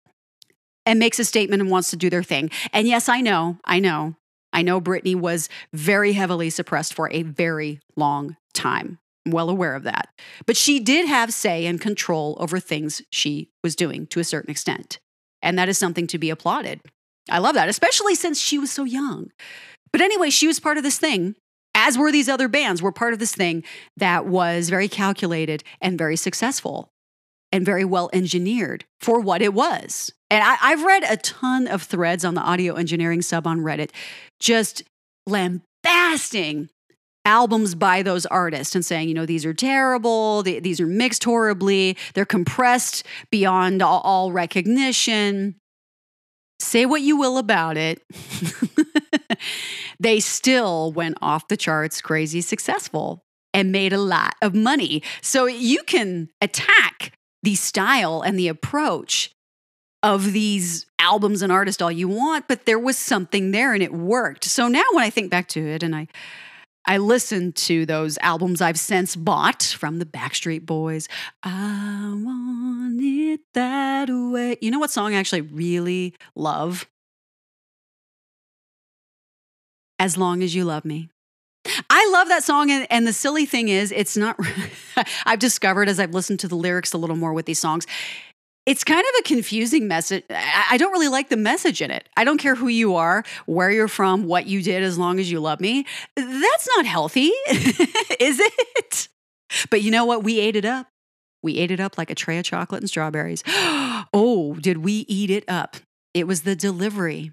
and 0.85 0.97
makes 0.97 1.19
a 1.19 1.25
statement 1.25 1.61
and 1.61 1.69
wants 1.69 1.91
to 1.91 1.97
do 1.97 2.09
their 2.09 2.23
thing, 2.23 2.49
and 2.73 2.87
yes, 2.87 3.07
I 3.07 3.21
know, 3.21 3.59
I 3.63 3.79
know, 3.79 4.15
I 4.51 4.63
know 4.63 4.81
Britney 4.81 5.15
was 5.15 5.47
very 5.73 6.13
heavily 6.13 6.49
suppressed 6.49 6.95
for 6.95 7.11
a 7.11 7.21
very 7.21 7.79
long 7.95 8.35
time. 8.59 8.99
I'm 9.25 9.31
well 9.31 9.49
aware 9.49 9.75
of 9.75 9.83
that. 9.83 10.09
But 10.45 10.57
she 10.57 10.79
did 10.79 11.07
have 11.07 11.33
say 11.33 11.65
and 11.65 11.79
control 11.79 12.37
over 12.39 12.59
things 12.59 13.01
she 13.11 13.49
was 13.63 13.75
doing 13.75 14.07
to 14.07 14.19
a 14.19 14.23
certain 14.23 14.51
extent. 14.51 14.99
And 15.41 15.57
that 15.57 15.69
is 15.69 15.77
something 15.77 16.07
to 16.07 16.17
be 16.17 16.29
applauded. 16.29 16.81
I 17.29 17.39
love 17.39 17.55
that, 17.55 17.69
especially 17.69 18.15
since 18.15 18.39
she 18.39 18.57
was 18.57 18.71
so 18.71 18.83
young. 18.83 19.31
But 19.91 20.01
anyway, 20.01 20.29
she 20.29 20.47
was 20.47 20.59
part 20.59 20.77
of 20.77 20.83
this 20.83 20.99
thing, 20.99 21.35
as 21.75 21.97
were 21.97 22.11
these 22.11 22.29
other 22.29 22.47
bands, 22.47 22.81
were 22.81 22.91
part 22.91 23.13
of 23.13 23.19
this 23.19 23.33
thing 23.33 23.63
that 23.97 24.25
was 24.25 24.69
very 24.69 24.87
calculated 24.87 25.63
and 25.81 25.97
very 25.97 26.15
successful 26.15 26.89
and 27.51 27.65
very 27.65 27.85
well 27.85 28.09
engineered 28.13 28.85
for 28.99 29.19
what 29.19 29.41
it 29.41 29.53
was. 29.53 30.11
And 30.29 30.43
I, 30.43 30.55
have 30.55 30.83
read 30.83 31.03
a 31.03 31.17
ton 31.17 31.67
of 31.67 31.81
threads 31.83 32.23
on 32.23 32.35
the 32.35 32.41
audio 32.41 32.75
engineering 32.75 33.21
sub 33.21 33.47
on 33.47 33.59
Reddit, 33.59 33.91
just 34.39 34.83
lambasting 35.25 36.69
albums 37.25 37.75
by 37.75 38.01
those 38.01 38.25
artists 38.25 38.75
and 38.75 38.85
saying, 38.85 39.07
you 39.07 39.13
know, 39.13 39.25
these 39.25 39.45
are 39.45 39.53
terrible, 39.53 40.43
these 40.43 40.79
are 40.79 40.87
mixed 40.87 41.23
horribly, 41.23 41.97
they're 42.13 42.25
compressed 42.25 43.05
beyond 43.31 43.81
all, 43.81 44.01
all 44.01 44.31
recognition. 44.31 45.55
Say 46.59 46.85
what 46.85 47.01
you 47.01 47.17
will 47.17 47.37
about 47.37 47.77
it. 47.77 48.01
they 49.99 50.19
still 50.19 50.91
went 50.91 51.17
off 51.21 51.47
the 51.47 51.57
charts 51.57 52.01
crazy 52.01 52.41
successful 52.41 53.23
and 53.53 53.71
made 53.71 53.93
a 53.93 53.97
lot 53.97 54.35
of 54.41 54.53
money. 54.53 55.01
So 55.21 55.45
you 55.45 55.83
can 55.83 56.29
attack 56.41 57.13
the 57.43 57.55
style 57.55 58.21
and 58.21 58.37
the 58.37 58.47
approach 58.47 59.31
of 60.03 60.31
these 60.33 60.85
albums 60.99 61.41
and 61.41 61.51
artists 61.51 61.81
all 61.81 61.91
you 61.91 62.07
want, 62.07 62.47
but 62.47 62.65
there 62.65 62.79
was 62.79 62.97
something 62.97 63.51
there 63.51 63.73
and 63.73 63.83
it 63.83 63.93
worked. 63.93 64.45
So 64.45 64.67
now 64.67 64.83
when 64.93 65.03
I 65.03 65.09
think 65.09 65.29
back 65.29 65.47
to 65.49 65.61
it 65.61 65.83
and 65.83 65.95
I 65.95 66.07
I 66.85 66.97
listened 66.97 67.55
to 67.57 67.85
those 67.85 68.17
albums 68.21 68.61
I've 68.61 68.79
since 68.79 69.15
bought 69.15 69.63
from 69.63 69.99
the 69.99 70.05
Backstreet 70.05 70.65
Boys. 70.65 71.07
I 71.43 72.11
want 72.15 72.99
it 73.01 73.41
that 73.53 74.09
way. 74.09 74.57
You 74.61 74.71
know 74.71 74.79
what 74.79 74.91
song 74.91 75.13
I 75.13 75.17
actually 75.17 75.41
really 75.41 76.15
love? 76.35 76.87
As 79.99 80.17
long 80.17 80.41
as 80.41 80.55
you 80.55 80.63
love 80.63 80.85
me. 80.85 81.09
I 81.89 82.09
love 82.13 82.29
that 82.29 82.43
song. 82.43 82.71
And, 82.71 82.87
and 82.89 83.05
the 83.05 83.13
silly 83.13 83.45
thing 83.45 83.69
is, 83.69 83.91
it's 83.91 84.17
not, 84.17 84.39
I've 85.25 85.39
discovered 85.39 85.89
as 85.89 85.99
I've 85.99 86.13
listened 86.13 86.39
to 86.39 86.47
the 86.47 86.55
lyrics 86.55 86.93
a 86.93 86.97
little 86.97 87.17
more 87.17 87.33
with 87.33 87.45
these 87.45 87.59
songs, 87.59 87.85
it's 88.69 88.83
kind 88.83 89.01
of 89.01 89.19
a 89.19 89.23
confusing 89.23 89.87
message. 89.87 90.23
I 90.29 90.77
don't 90.77 90.91
really 90.91 91.07
like 91.07 91.29
the 91.29 91.37
message 91.37 91.81
in 91.81 91.89
it. 91.89 92.07
I 92.15 92.23
don't 92.23 92.37
care 92.37 92.53
who 92.53 92.67
you 92.67 92.97
are, 92.97 93.23
where 93.47 93.71
you're 93.71 93.87
from, 93.87 94.25
what 94.25 94.45
you 94.45 94.61
did, 94.61 94.83
as 94.83 94.95
long 94.95 95.19
as 95.19 95.31
you 95.31 95.39
love 95.39 95.59
me. 95.59 95.87
That's 96.15 96.69
not 96.77 96.85
healthy, 96.85 97.31
is 98.19 98.39
it? 98.39 99.07
But 99.71 99.81
you 99.81 99.89
know 99.89 100.05
what? 100.05 100.23
We 100.23 100.39
ate 100.39 100.55
it 100.55 100.65
up. 100.65 100.85
We 101.41 101.57
ate 101.57 101.71
it 101.71 101.79
up 101.79 101.97
like 101.97 102.11
a 102.11 102.15
tray 102.15 102.37
of 102.37 102.45
chocolate 102.45 102.83
and 102.83 102.89
strawberries. 102.89 103.41
oh, 103.47 104.55
did 104.61 104.77
we 104.77 105.03
eat 105.07 105.31
it 105.31 105.45
up? 105.47 105.77
It 106.13 106.27
was 106.27 106.41
the 106.41 106.55
delivery 106.55 107.31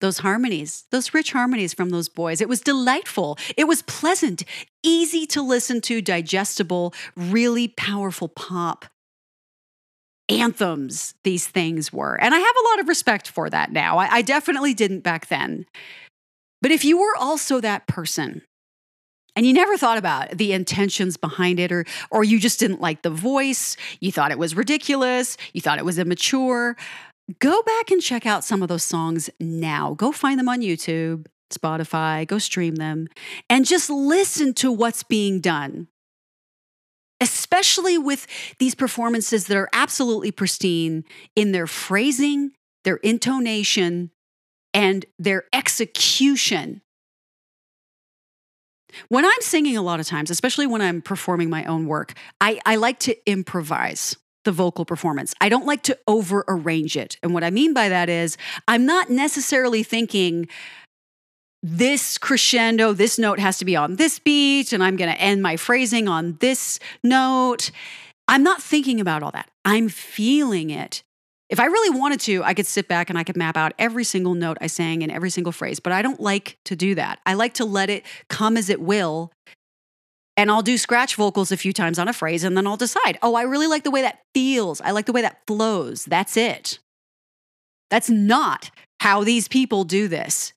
those 0.00 0.18
harmonies, 0.18 0.84
those 0.92 1.12
rich 1.12 1.32
harmonies 1.32 1.74
from 1.74 1.90
those 1.90 2.08
boys. 2.08 2.40
It 2.40 2.48
was 2.48 2.60
delightful. 2.60 3.36
It 3.56 3.64
was 3.64 3.82
pleasant, 3.82 4.44
easy 4.84 5.26
to 5.26 5.42
listen 5.42 5.80
to, 5.80 6.00
digestible, 6.00 6.94
really 7.16 7.66
powerful 7.66 8.28
pop 8.28 8.84
anthems 10.28 11.14
these 11.24 11.46
things 11.46 11.92
were. 11.92 12.20
And 12.20 12.34
I 12.34 12.38
have 12.38 12.54
a 12.56 12.68
lot 12.70 12.80
of 12.80 12.88
respect 12.88 13.28
for 13.28 13.48
that 13.50 13.72
now. 13.72 13.98
I, 13.98 14.16
I 14.16 14.22
definitely 14.22 14.74
didn't 14.74 15.00
back 15.00 15.28
then. 15.28 15.66
But 16.60 16.70
if 16.70 16.84
you 16.84 16.98
were 16.98 17.16
also 17.18 17.60
that 17.60 17.86
person, 17.86 18.42
and 19.36 19.46
you 19.46 19.52
never 19.52 19.76
thought 19.76 19.98
about 19.98 20.30
the 20.36 20.52
intentions 20.52 21.16
behind 21.16 21.60
it 21.60 21.70
or 21.70 21.84
or 22.10 22.24
you 22.24 22.40
just 22.40 22.58
didn't 22.58 22.80
like 22.80 23.02
the 23.02 23.10
voice 23.10 23.76
you 24.00 24.10
thought 24.10 24.32
it 24.32 24.38
was 24.38 24.56
ridiculous 24.56 25.36
you 25.52 25.60
thought 25.60 25.78
it 25.78 25.84
was 25.84 25.96
immature 25.96 26.76
go 27.38 27.62
back 27.62 27.90
and 27.90 28.00
check 28.00 28.26
out 28.26 28.44
some 28.44 28.62
of 28.62 28.68
those 28.68 28.84
songs 28.84 29.30
now. 29.38 29.94
Go 29.94 30.12
find 30.12 30.38
them 30.38 30.48
on 30.48 30.60
YouTube, 30.60 31.26
Spotify, 31.50 32.26
go 32.26 32.38
stream 32.38 32.76
them, 32.76 33.08
and 33.48 33.66
just 33.66 33.90
listen 33.90 34.54
to 34.54 34.72
what's 34.72 35.02
being 35.02 35.40
done. 35.40 35.88
Especially 37.20 37.98
with 37.98 38.26
these 38.58 38.74
performances 38.74 39.46
that 39.46 39.56
are 39.56 39.68
absolutely 39.72 40.30
pristine 40.30 41.04
in 41.34 41.52
their 41.52 41.66
phrasing, 41.66 42.52
their 42.84 42.96
intonation, 42.96 44.10
and 44.72 45.04
their 45.18 45.44
execution. 45.52 46.82
When 49.08 49.24
I'm 49.24 49.40
singing, 49.40 49.76
a 49.76 49.82
lot 49.82 50.00
of 50.00 50.06
times, 50.06 50.30
especially 50.30 50.66
when 50.66 50.80
I'm 50.80 51.02
performing 51.02 51.50
my 51.50 51.64
own 51.64 51.86
work, 51.86 52.14
I, 52.40 52.60
I 52.64 52.76
like 52.76 52.98
to 53.00 53.16
improvise 53.30 54.16
the 54.44 54.52
vocal 54.52 54.84
performance. 54.84 55.34
I 55.40 55.48
don't 55.48 55.66
like 55.66 55.82
to 55.84 55.98
over 56.06 56.44
arrange 56.48 56.96
it. 56.96 57.18
And 57.22 57.34
what 57.34 57.44
I 57.44 57.50
mean 57.50 57.74
by 57.74 57.88
that 57.90 58.08
is, 58.08 58.36
I'm 58.66 58.86
not 58.86 59.10
necessarily 59.10 59.82
thinking, 59.82 60.48
this 61.62 62.18
crescendo, 62.18 62.92
this 62.92 63.18
note 63.18 63.38
has 63.38 63.58
to 63.58 63.64
be 63.64 63.76
on 63.76 63.96
this 63.96 64.18
beat, 64.18 64.72
and 64.72 64.82
I'm 64.82 64.96
going 64.96 65.12
to 65.12 65.20
end 65.20 65.42
my 65.42 65.56
phrasing 65.56 66.08
on 66.08 66.36
this 66.40 66.78
note. 67.02 67.70
I'm 68.28 68.42
not 68.42 68.62
thinking 68.62 69.00
about 69.00 69.22
all 69.22 69.32
that. 69.32 69.50
I'm 69.64 69.88
feeling 69.88 70.70
it. 70.70 71.02
If 71.48 71.58
I 71.58 71.64
really 71.64 71.98
wanted 71.98 72.20
to, 72.20 72.44
I 72.44 72.52
could 72.52 72.66
sit 72.66 72.88
back 72.88 73.08
and 73.08 73.18
I 73.18 73.24
could 73.24 73.36
map 73.36 73.56
out 73.56 73.72
every 73.78 74.04
single 74.04 74.34
note 74.34 74.58
I 74.60 74.66
sang 74.66 75.02
and 75.02 75.10
every 75.10 75.30
single 75.30 75.52
phrase, 75.52 75.80
but 75.80 75.92
I 75.92 76.02
don't 76.02 76.20
like 76.20 76.58
to 76.66 76.76
do 76.76 76.94
that. 76.96 77.20
I 77.24 77.34
like 77.34 77.54
to 77.54 77.64
let 77.64 77.88
it 77.88 78.04
come 78.28 78.58
as 78.58 78.68
it 78.68 78.82
will 78.82 79.32
and 80.38 80.52
I'll 80.52 80.62
do 80.62 80.78
scratch 80.78 81.16
vocals 81.16 81.50
a 81.50 81.56
few 81.56 81.72
times 81.72 81.98
on 81.98 82.06
a 82.06 82.12
phrase 82.12 82.44
and 82.44 82.56
then 82.56 82.64
I'll 82.64 82.76
decide, 82.76 83.18
oh, 83.22 83.34
I 83.34 83.42
really 83.42 83.66
like 83.66 83.82
the 83.82 83.90
way 83.90 84.02
that 84.02 84.20
feels. 84.34 84.80
I 84.80 84.92
like 84.92 85.06
the 85.06 85.12
way 85.12 85.22
that 85.22 85.40
flows. 85.48 86.04
That's 86.04 86.36
it. 86.36 86.78
That's 87.90 88.08
not 88.08 88.70
how 89.00 89.24
these 89.24 89.48
people 89.48 89.82
do 89.82 90.06
this. 90.06 90.52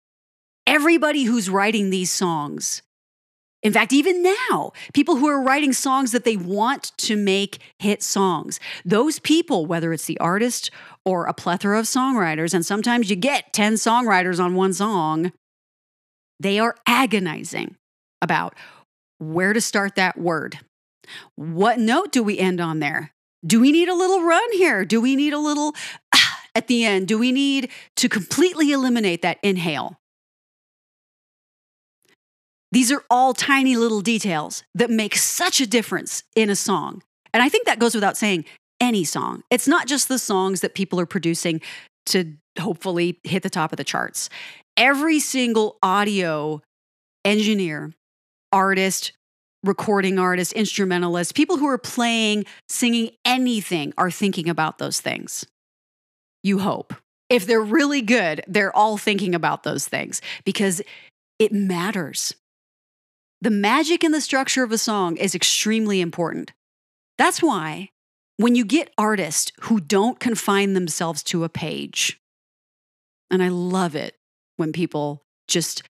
Everybody 0.72 1.26
who's 1.26 1.50
writing 1.50 1.90
these 1.90 2.10
songs, 2.10 2.82
in 3.62 3.74
fact, 3.74 3.92
even 3.92 4.24
now, 4.24 4.72
people 4.94 5.18
who 5.18 5.28
are 5.28 5.44
writing 5.44 5.74
songs 5.74 6.14
that 6.14 6.24
they 6.24 6.38
want 6.38 6.94
to 7.00 7.18
make 7.18 7.60
hit 7.78 8.02
songs, 8.02 8.58
those 8.86 9.20
people, 9.20 9.66
whether 9.66 9.92
it's 9.92 10.06
the 10.06 10.18
artist 10.20 10.72
or 11.04 11.26
a 11.26 11.34
plethora 11.34 11.78
of 11.78 11.88
songwriters, 11.88 12.54
and 12.54 12.66
sometimes 12.66 13.10
you 13.10 13.18
get 13.18 13.52
10 13.52 13.74
songwriters 13.74 14.42
on 14.42 14.56
one 14.56 14.72
song, 14.72 15.34
they 16.40 16.58
are 16.58 16.78
agonizing 16.88 17.76
about 18.22 18.56
where 19.18 19.52
to 19.52 19.60
start 19.60 19.96
that 19.96 20.18
word. 20.18 20.60
What 21.36 21.80
note 21.80 22.14
do 22.14 22.24
we 22.24 22.40
end 22.40 22.62
on 22.62 22.80
there? 22.80 23.12
Do 23.46 23.60
we 23.60 23.74
need 23.74 23.90
a 23.90 23.94
little 23.94 24.24
run 24.24 24.54
here? 24.54 24.86
Do 24.86 25.02
we 25.02 25.18
need 25.18 25.34
a 25.34 25.38
little 25.38 25.76
ah, 26.16 26.40
at 26.56 26.68
the 26.68 26.86
end? 26.86 27.10
Do 27.10 27.18
we 27.18 27.34
need 27.34 27.70
to 27.98 28.08
completely 28.08 28.72
eliminate 28.72 29.22
that 29.24 29.38
inhale? 29.44 29.98
These 32.72 32.92
are 32.92 33.04
all 33.10 33.34
tiny 33.34 33.76
little 33.76 34.02
details 34.02 34.64
that 34.76 34.90
make 34.90 35.16
such 35.16 35.60
a 35.60 35.68
difference 35.68 36.24
in 36.36 36.50
a 36.50 36.56
song. 36.56 37.04
And 37.34 37.44
I 37.44 37.50
think 37.50 37.66
that 37.66 37.80
goes 37.80 37.94
without 37.94 38.18
saying 38.18 38.46
any 38.80 39.04
song. 39.04 39.44
It's 39.50 39.68
not 39.68 39.88
just 39.88 40.08
the 40.08 40.20
songs 40.20 40.62
that 40.62 40.74
people 40.74 41.00
are 41.00 41.06
producing 41.06 41.62
to 42.08 42.34
hopefully 42.60 43.20
hit 43.24 43.44
the 43.44 43.50
top 43.50 43.72
of 43.72 43.78
the 43.78 43.84
charts. 43.84 44.30
Every 44.78 45.20
single 45.20 45.78
audio 45.84 46.62
engineer 47.24 47.94
artist, 48.52 49.14
recording 49.64 50.18
artist, 50.18 50.54
instrumentalist, 50.54 51.36
people 51.36 51.58
who 51.58 51.68
are 51.68 51.78
playing, 51.78 52.46
singing 52.68 53.12
anything 53.26 53.94
are 53.98 54.12
thinking 54.12 54.50
about 54.50 54.78
those 54.78 55.00
things. 55.00 55.46
You 56.44 56.60
hope. 56.60 56.94
If 57.30 57.46
they're 57.46 57.62
really 57.62 58.02
good, 58.02 58.44
they're 58.48 58.76
all 58.76 58.98
thinking 58.98 59.36
about 59.36 59.64
those 59.64 59.88
things 59.88 60.22
because 60.44 60.82
it 61.40 61.54
matters. 61.54 62.34
The 63.42 63.50
magic 63.50 64.04
and 64.04 64.14
the 64.14 64.22
structure 64.22 64.64
of 64.64 64.72
a 64.72 64.78
song 64.78 65.18
is 65.18 65.34
extremely 65.34 66.00
important. 66.00 66.52
That's 67.18 67.42
why 67.42 67.90
when 68.38 68.56
you 68.56 68.66
get 68.66 68.94
artists 68.98 69.52
who 69.62 69.80
don't 69.80 70.20
confine 70.20 70.74
themselves 70.74 71.24
to 71.24 71.44
a 71.44 71.50
page, 71.50 72.20
and 73.30 73.42
I 73.42 73.50
love 73.50 73.96
it 73.96 74.16
when 74.58 74.72
people 74.72 75.24
just 75.48 75.84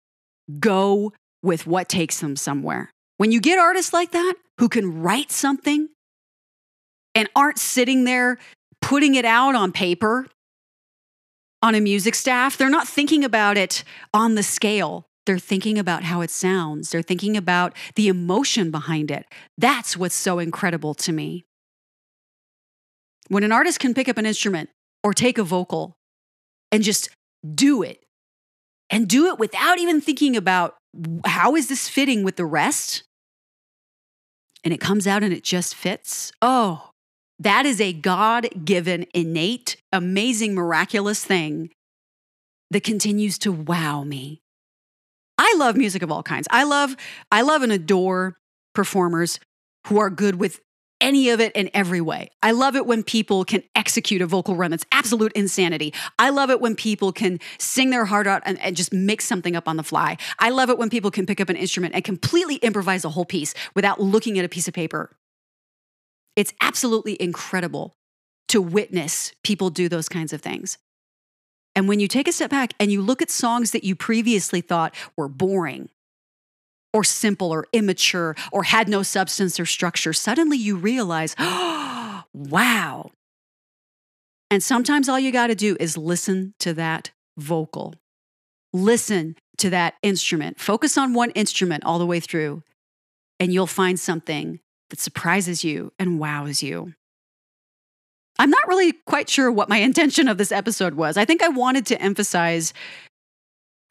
go 0.59 1.13
with 1.43 1.67
what 1.67 1.89
takes 1.89 2.19
them 2.19 2.35
somewhere. 2.35 2.89
When 3.17 3.31
you 3.31 3.39
get 3.41 3.59
artists 3.59 3.93
like 3.93 4.11
that 4.11 4.33
who 4.57 4.69
can 4.69 5.01
write 5.01 5.31
something 5.31 5.89
and 7.15 7.29
aren't 7.35 7.59
sitting 7.59 8.05
there 8.05 8.37
putting 8.81 9.15
it 9.15 9.25
out 9.25 9.55
on 9.55 9.71
paper 9.71 10.27
on 11.61 11.75
a 11.75 11.81
music 11.81 12.15
staff, 12.15 12.57
they're 12.57 12.69
not 12.69 12.87
thinking 12.87 13.23
about 13.23 13.57
it 13.57 13.83
on 14.13 14.35
the 14.35 14.43
scale. 14.43 15.05
They're 15.25 15.39
thinking 15.39 15.77
about 15.77 16.03
how 16.03 16.21
it 16.21 16.31
sounds. 16.31 16.89
They're 16.89 17.01
thinking 17.01 17.37
about 17.37 17.75
the 17.95 18.07
emotion 18.07 18.71
behind 18.71 19.11
it. 19.11 19.25
That's 19.57 19.95
what's 19.95 20.15
so 20.15 20.39
incredible 20.39 20.93
to 20.95 21.11
me. 21.11 21.45
When 23.27 23.43
an 23.43 23.51
artist 23.51 23.79
can 23.79 23.93
pick 23.93 24.09
up 24.09 24.17
an 24.17 24.25
instrument 24.25 24.69
or 25.03 25.13
take 25.13 25.37
a 25.37 25.43
vocal 25.43 25.95
and 26.71 26.83
just 26.83 27.09
do 27.55 27.81
it 27.83 28.03
and 28.89 29.07
do 29.07 29.27
it 29.27 29.39
without 29.39 29.79
even 29.79 30.01
thinking 30.01 30.35
about 30.35 30.75
how 31.25 31.55
is 31.55 31.67
this 31.67 31.87
fitting 31.87 32.23
with 32.23 32.35
the 32.35 32.45
rest? 32.45 33.03
And 34.63 34.73
it 34.73 34.81
comes 34.81 35.07
out 35.07 35.23
and 35.23 35.33
it 35.33 35.43
just 35.43 35.75
fits. 35.75 36.31
Oh, 36.41 36.89
that 37.39 37.65
is 37.65 37.79
a 37.79 37.93
God 37.93 38.49
given, 38.65 39.05
innate, 39.13 39.77
amazing, 39.91 40.53
miraculous 40.53 41.23
thing 41.23 41.71
that 42.69 42.83
continues 42.83 43.37
to 43.39 43.51
wow 43.51 44.03
me. 44.03 44.40
I 45.43 45.55
love 45.57 45.75
music 45.75 46.03
of 46.03 46.11
all 46.11 46.21
kinds. 46.21 46.47
I 46.51 46.65
love, 46.65 46.95
I 47.31 47.41
love 47.41 47.63
and 47.63 47.71
adore 47.71 48.37
performers 48.75 49.39
who 49.87 49.97
are 49.97 50.11
good 50.11 50.35
with 50.35 50.59
any 51.01 51.29
of 51.29 51.39
it 51.39 51.51
in 51.53 51.71
every 51.73 51.99
way. 51.99 52.29
I 52.43 52.51
love 52.51 52.75
it 52.75 52.85
when 52.85 53.01
people 53.01 53.43
can 53.43 53.63
execute 53.73 54.21
a 54.21 54.27
vocal 54.27 54.55
run 54.55 54.69
that's 54.69 54.85
absolute 54.91 55.31
insanity. 55.33 55.95
I 56.19 56.29
love 56.29 56.51
it 56.51 56.61
when 56.61 56.75
people 56.75 57.11
can 57.11 57.39
sing 57.57 57.89
their 57.89 58.05
heart 58.05 58.27
out 58.27 58.43
and, 58.45 58.59
and, 58.61 58.75
just 58.75 58.93
make 58.93 59.19
something 59.19 59.55
up 59.55 59.67
on 59.67 59.77
the 59.77 59.83
fly. 59.83 60.17
I 60.37 60.51
love 60.51 60.69
it 60.69 60.77
when 60.77 60.91
people 60.91 61.09
can 61.09 61.25
pick 61.25 61.41
up 61.41 61.49
an 61.49 61.55
instrument 61.55 61.95
and 61.95 62.03
completely 62.03 62.57
improvise 62.57 63.03
a 63.03 63.09
whole 63.09 63.25
piece 63.25 63.55
without 63.75 63.99
looking 63.99 64.37
at 64.37 64.45
a 64.45 64.49
piece 64.49 64.67
of 64.67 64.75
paper. 64.75 65.17
It's 66.35 66.53
absolutely 66.61 67.19
incredible 67.19 67.95
to 68.49 68.61
witness 68.61 69.33
people 69.43 69.71
do 69.71 69.89
those 69.89 70.07
kinds 70.07 70.33
of 70.33 70.41
things. 70.41 70.77
And 71.75 71.87
when 71.87 71.99
you 71.99 72.07
take 72.07 72.27
a 72.27 72.33
step 72.33 72.49
back 72.49 72.73
and 72.79 72.91
you 72.91 73.01
look 73.01 73.21
at 73.21 73.29
songs 73.29 73.71
that 73.71 73.83
you 73.83 73.95
previously 73.95 74.61
thought 74.61 74.93
were 75.15 75.29
boring 75.29 75.89
or 76.93 77.03
simple 77.03 77.51
or 77.51 77.67
immature 77.71 78.35
or 78.51 78.63
had 78.63 78.89
no 78.89 79.03
substance 79.03 79.59
or 79.59 79.65
structure, 79.65 80.13
suddenly 80.13 80.57
you 80.57 80.75
realize, 80.75 81.35
oh, 81.39 82.23
wow. 82.33 83.11
And 84.49 84.61
sometimes 84.61 85.07
all 85.07 85.19
you 85.19 85.31
got 85.31 85.47
to 85.47 85.55
do 85.55 85.77
is 85.79 85.97
listen 85.97 86.53
to 86.59 86.73
that 86.73 87.11
vocal, 87.37 87.95
listen 88.73 89.37
to 89.57 89.69
that 89.69 89.93
instrument, 90.03 90.59
focus 90.59 90.97
on 90.97 91.13
one 91.13 91.31
instrument 91.31 91.85
all 91.85 91.99
the 91.99 92.05
way 92.05 92.19
through, 92.19 92.63
and 93.39 93.53
you'll 93.53 93.67
find 93.67 93.97
something 93.97 94.59
that 94.89 94.99
surprises 94.99 95.63
you 95.63 95.93
and 95.97 96.19
wows 96.19 96.61
you. 96.61 96.93
I'm 98.39 98.49
not 98.49 98.67
really 98.67 98.93
quite 99.05 99.29
sure 99.29 99.51
what 99.51 99.69
my 99.69 99.77
intention 99.89 100.27
of 100.27 100.37
this 100.37 100.51
episode 100.51 100.95
was. 100.95 101.17
I 101.17 101.25
think 101.25 101.43
I 101.43 101.49
wanted 101.49 101.85
to 101.87 102.01
emphasize 102.01 102.73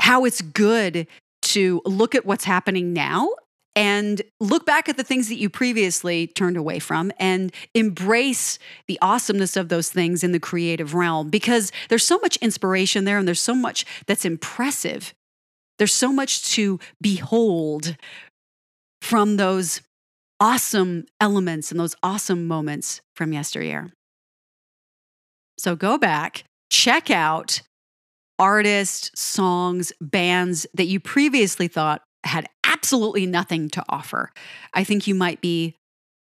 how 0.00 0.24
it's 0.24 0.40
good 0.40 1.06
to 1.42 1.82
look 1.84 2.14
at 2.14 2.24
what's 2.24 2.44
happening 2.44 2.92
now 2.92 3.28
and 3.76 4.22
look 4.40 4.66
back 4.66 4.88
at 4.88 4.96
the 4.96 5.04
things 5.04 5.28
that 5.28 5.36
you 5.36 5.48
previously 5.48 6.26
turned 6.26 6.56
away 6.56 6.78
from 6.78 7.12
and 7.18 7.52
embrace 7.74 8.58
the 8.88 8.98
awesomeness 9.00 9.56
of 9.56 9.68
those 9.68 9.90
things 9.90 10.24
in 10.24 10.32
the 10.32 10.40
creative 10.40 10.94
realm 10.94 11.30
because 11.30 11.70
there's 11.88 12.06
so 12.06 12.18
much 12.18 12.36
inspiration 12.38 13.04
there 13.04 13.18
and 13.18 13.28
there's 13.28 13.40
so 13.40 13.54
much 13.54 13.84
that's 14.06 14.24
impressive. 14.24 15.14
There's 15.78 15.94
so 15.94 16.12
much 16.12 16.42
to 16.52 16.80
behold 17.00 17.96
from 19.00 19.36
those 19.36 19.80
awesome 20.40 21.06
elements 21.20 21.70
and 21.70 21.78
those 21.78 21.94
awesome 22.02 22.46
moments 22.46 23.00
from 23.14 23.32
yesteryear. 23.32 23.92
So 25.60 25.76
go 25.76 25.98
back, 25.98 26.44
check 26.70 27.10
out 27.10 27.60
artists, 28.38 29.10
songs, 29.20 29.92
bands 30.00 30.66
that 30.72 30.86
you 30.86 30.98
previously 30.98 31.68
thought 31.68 32.02
had 32.24 32.46
absolutely 32.64 33.26
nothing 33.26 33.68
to 33.70 33.84
offer. 33.88 34.30
I 34.72 34.84
think 34.84 35.06
you 35.06 35.14
might 35.14 35.42
be 35.42 35.76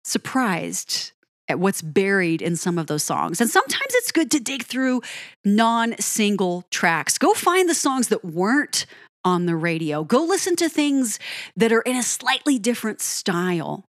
surprised 0.04 1.14
at 1.48 1.60
what's 1.60 1.82
buried 1.82 2.42
in 2.42 2.58
some 2.58 2.78
of 2.78 2.88
those 2.88 3.04
songs. 3.04 3.40
And 3.40 3.50
sometimes 3.50 3.94
it's 3.94 4.12
good 4.12 4.30
to 4.32 4.40
dig 4.40 4.64
through 4.64 5.02
non 5.46 5.98
single 6.00 6.66
tracks. 6.70 7.18
Go 7.18 7.34
find 7.34 7.70
the 7.70 7.76
songs 7.76 8.10
that 8.10 8.26
weren't 8.26 8.86
on 9.24 9.46
the 9.46 9.56
radio. 9.56 10.04
Go 10.04 10.26
listen 10.26 10.58
to 10.58 10.68
things 10.68 11.18
that 11.56 11.72
are 11.72 11.82
in 11.82 11.96
a 11.96 12.04
slightly 12.04 12.60
different 12.60 13.00
style. 13.00 13.86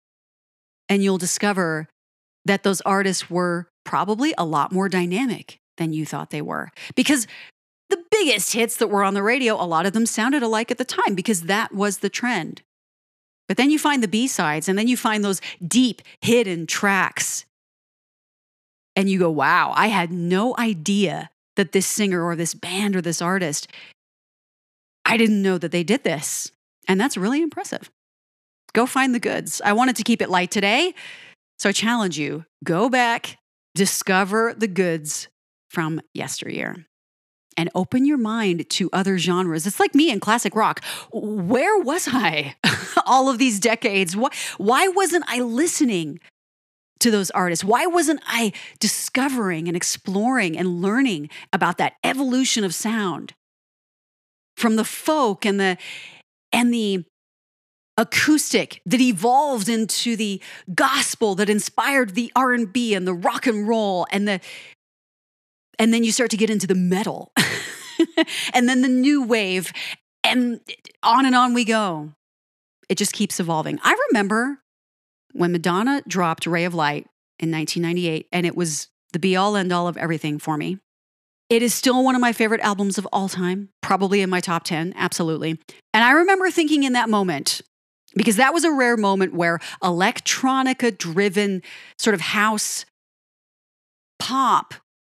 And 0.89 1.03
you'll 1.03 1.19
discover 1.19 1.89
that 2.45 2.63
those 2.63 2.81
artists 2.83 3.29
were 3.29 3.69
probably 3.85 4.35
a 4.37 4.45
lot 4.45 4.73
more 4.73 4.89
dynamic 4.89 5.61
than 5.77 5.93
you 5.93 6.07
thought 6.07 6.31
they 6.31 6.43
were. 6.43 6.71
Because 6.95 7.27
the 7.91 8.03
biggest 8.11 8.53
hits 8.53 8.77
that 8.77 8.89
were 8.89 9.05
on 9.05 9.15
the 9.15 9.23
radio, 9.23 9.55
a 9.55 9.67
lot 9.67 9.87
of 9.87 9.93
them 9.93 10.07
sounded 10.07 10.43
alike 10.43 10.71
at 10.71 10.79
the 10.79 10.85
time 10.85 11.15
because 11.15 11.43
that 11.43 11.75
was 11.75 11.99
the 11.99 12.09
trend. 12.09 12.63
But 13.47 13.57
then 13.57 13.71
you 13.71 13.79
find 13.79 14.03
the 14.03 14.09
B 14.09 14.27
sides 14.27 14.69
and 14.69 14.79
then 14.79 14.89
you 14.89 14.97
find 14.97 15.25
those 15.25 15.41
deep 15.67 16.03
hidden 16.21 16.67
tracks. 16.67 17.45
And 18.97 19.11
you 19.11 19.19
go, 19.19 19.31
wow, 19.31 19.73
I 19.75 19.89
had 19.89 20.13
no 20.13 20.55
idea 20.57 21.31
that 21.57 21.73
this 21.73 21.87
singer 21.87 22.23
or 22.23 22.37
this 22.37 22.55
band 22.55 22.97
or 22.97 23.01
this 23.01 23.21
artist, 23.21 23.69
I 25.05 25.17
didn't 25.17 25.43
know 25.43 25.59
that 25.59 25.73
they 25.73 25.85
did 25.85 26.05
this. 26.05 26.53
And 26.89 27.01
that's 27.01 27.17
really 27.17 27.43
impressive. 27.43 27.91
Go 28.73 28.87
find 28.87 29.15
the 29.15 29.21
goods. 29.21 29.61
I 29.65 29.73
wanted 29.73 29.97
to 29.97 30.03
keep 30.03 30.23
it 30.23 30.31
light 30.31 30.51
today. 30.51 30.95
So 31.59 31.69
I 31.69 31.73
challenge 31.73 32.19
you 32.19 32.45
go 32.65 32.89
back, 32.89 33.39
discover 33.75 34.55
the 34.57 34.69
goods 34.69 35.29
from 35.71 36.01
yesteryear 36.13 36.87
and 37.57 37.71
open 37.75 38.05
your 38.05 38.19
mind 38.19 38.69
to 38.69 38.91
other 38.93 39.19
genres. 39.19 39.67
It's 39.67 39.81
like 39.81 39.95
me 39.95 40.11
in 40.11 40.21
classic 40.21 40.55
rock. 40.55 40.85
Where 41.13 41.79
was 41.79 42.09
I 42.11 42.57
all 43.07 43.29
of 43.29 43.39
these 43.39 43.61
decades? 43.61 44.17
Why, 44.17 44.31
why 44.59 44.89
wasn't 44.89 45.25
I 45.29 45.41
listening 45.41 46.21
to 47.01 47.11
those 47.11 47.31
artists? 47.31 47.65
Why 47.65 47.87
wasn't 47.87 48.21
I 48.27 48.53
discovering 48.81 49.69
and 49.69 49.77
exploring 49.77 50.57
and 50.57 50.83
learning 50.83 51.31
about 51.53 51.79
that 51.79 51.95
evolution 52.03 52.65
of 52.65 52.75
sound 52.75 53.35
from 54.57 54.77
the 54.77 54.85
folk 54.85 55.45
and 55.45 55.59
the 55.59 55.77
and 56.53 56.73
the 56.73 57.05
acoustic 57.97 58.81
that 58.87 59.01
evolved 59.01 59.69
into 59.69 60.17
the 60.17 60.41
gospel 60.75 61.35
that 61.37 61.49
inspired 61.49 62.15
the 62.15 62.33
R&B 62.35 62.95
and 62.95 63.07
the 63.07 63.15
rock 63.15 63.47
and 63.47 63.69
roll 63.69 64.07
and 64.11 64.27
the 64.27 64.41
and 65.79 65.93
then 65.93 66.05
you 66.05 66.13
start 66.13 66.31
to 66.31 66.37
get 66.37 66.51
into 66.51 66.67
the 66.67 66.75
metal 66.75 67.33
and 68.55 68.69
then 68.69 68.83
the 68.83 68.89
new 68.89 69.25
wave 69.25 69.73
and 70.23 70.61
on 71.03 71.27
and 71.27 71.35
on 71.35 71.53
we 71.53 71.65
go. 71.65 72.13
It 72.89 72.97
just 72.97 73.13
keeps 73.13 73.41
evolving. 73.41 73.81
I 73.83 73.97
remember 74.11 74.61
when 75.33 75.53
madonna 75.53 76.03
dropped 76.07 76.47
ray 76.47 76.65
of 76.65 76.75
light 76.75 77.07
in 77.39 77.51
1998 77.51 78.29
and 78.33 78.47
it 78.47 78.57
was 78.57 78.89
the 79.13 79.19
be 79.19 79.37
all 79.37 79.57
end 79.57 79.73
all 79.73 79.89
of 79.89 79.97
everything 79.97 80.39
for 80.39 80.57
me. 80.57 80.79
It 81.51 81.63
is 81.63 81.75
still 81.75 82.03
one 82.03 82.15
of 82.15 82.21
my 82.21 82.33
favorite 82.33 82.61
albums 82.63 82.99
of 82.99 83.07
all 83.13 83.29
time 83.29 83.69
probably 83.83 84.21
in 84.21 84.31
my 84.31 84.41
top 84.41 84.65
10 84.65 84.95
absolutely. 84.97 85.59
And 85.93 86.05
i 86.05 86.13
remember 86.13 86.51
thinking 86.51 86.85
in 86.85 86.95
that 86.95 87.09
moment 87.09 87.63
because 88.15 88.37
that 88.37 88.55
was 88.55 88.65
a 88.65 88.73
rare 88.73 88.97
moment 88.97 89.35
where 89.35 89.59
electronica 89.83 90.97
driven 90.97 91.63
sort 91.99 92.15
of 92.15 92.21
house 92.21 92.85
pop 94.19 94.75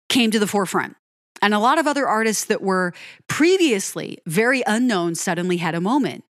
came 0.08 0.30
to 0.30 0.38
the 0.38 0.46
forefront. 0.46 0.96
And 1.42 1.52
a 1.52 1.58
lot 1.58 1.78
of 1.78 1.86
other 1.86 2.08
artists 2.08 2.46
that 2.46 2.62
were 2.62 2.94
previously 3.28 4.18
very 4.26 4.62
unknown 4.66 5.14
suddenly 5.14 5.58
had 5.58 5.74
a 5.74 5.80
moment. 5.80 6.24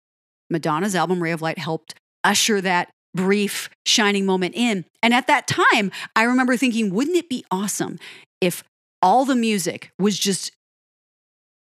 Madonna's 0.49 0.95
album 0.95 1.21
Ray 1.21 1.32
of 1.32 1.41
Light 1.41 1.58
helped 1.58 1.95
usher 2.23 2.62
that 2.62 2.89
brief 3.13 3.69
shining 3.86 4.26
moment 4.26 4.56
in. 4.56 4.86
And 5.02 5.13
at 5.13 5.28
that 5.28 5.47
time, 5.47 5.91
I 6.15 6.23
remember 6.23 6.58
thinking, 6.58 6.93
wouldn't 6.93 7.17
it 7.17 7.30
be 7.30 7.43
awesome 7.52 7.99
if 8.41 8.63
all 9.02 9.26
the 9.26 9.36
music 9.36 9.91
was 9.99 10.17
just 10.17 10.52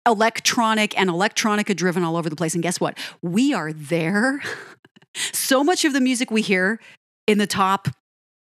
electronic 0.06 0.98
and 1.00 1.10
electronica 1.10 1.76
driven 1.76 2.04
all 2.04 2.18
over 2.18 2.30
the 2.30 2.36
place? 2.36 2.54
And 2.54 2.64
guess 2.64 2.80
what? 2.80 2.98
We 3.22 3.54
are 3.54 3.74
there. 3.74 4.42
so 5.32 5.64
much 5.64 5.86
of 5.86 5.94
the 5.94 6.02
music 6.02 6.32
we 6.32 6.42
hear 6.42 6.80
in 7.28 7.38
the 7.38 7.48
top 7.48 7.88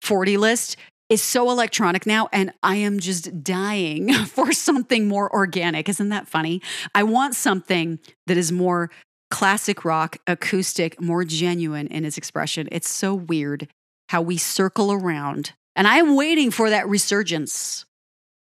40 0.02 0.38
list 0.38 0.78
is 1.10 1.22
so 1.22 1.52
electronic 1.52 2.06
now, 2.06 2.30
and 2.32 2.54
I 2.64 2.78
am 2.78 3.00
just 3.00 3.44
dying 3.44 4.14
for 4.26 4.54
something 4.54 5.08
more 5.08 5.32
organic. 5.34 5.90
Isn't 5.90 6.10
that 6.10 6.28
funny? 6.28 6.62
I 6.96 7.04
want 7.04 7.36
something 7.36 8.00
that 8.28 8.38
is 8.38 8.52
more 8.52 8.90
classic 9.30 9.84
rock, 9.84 10.18
acoustic, 10.28 11.02
more 11.02 11.26
genuine 11.26 11.88
in 11.88 12.06
its 12.06 12.18
expression. 12.18 12.70
It's 12.72 12.90
so 12.90 13.14
weird 13.14 13.68
how 14.10 14.22
we 14.22 14.38
circle 14.38 14.92
around. 14.92 15.54
And 15.76 15.88
I 15.88 15.98
am 15.98 16.16
waiting 16.16 16.52
for 16.52 16.70
that 16.70 16.88
resurgence 16.88 17.86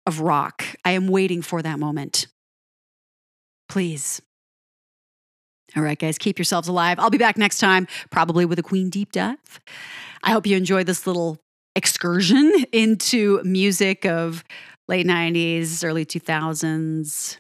of 0.07 0.21
rock. 0.21 0.65
I 0.85 0.93
am 0.93 1.09
waiting 1.09 1.41
for 1.43 1.63
that 1.63 1.79
moment. 1.79 2.27
Please. 3.73 4.21
All 5.75 5.83
right, 5.83 5.99
guys, 5.99 6.19
keep 6.19 6.37
yourselves 6.39 6.69
alive. 6.69 6.99
I'll 6.99 7.09
be 7.09 7.17
back 7.17 7.39
next 7.39 7.59
time, 7.59 7.89
probably 8.11 8.45
with 8.45 8.59
a 8.59 8.63
Queen 8.63 8.91
deep 8.91 9.13
dive. 9.13 9.61
I 10.23 10.33
hope 10.33 10.47
you 10.47 10.59
enjoyed 10.59 10.85
this 10.85 11.07
little 11.07 11.39
excursion 11.75 12.53
into 12.73 13.41
music 13.45 14.05
of 14.05 14.45
late 14.89 15.07
90s, 15.07 15.83
early 15.83 16.05
2000s. 16.05 17.39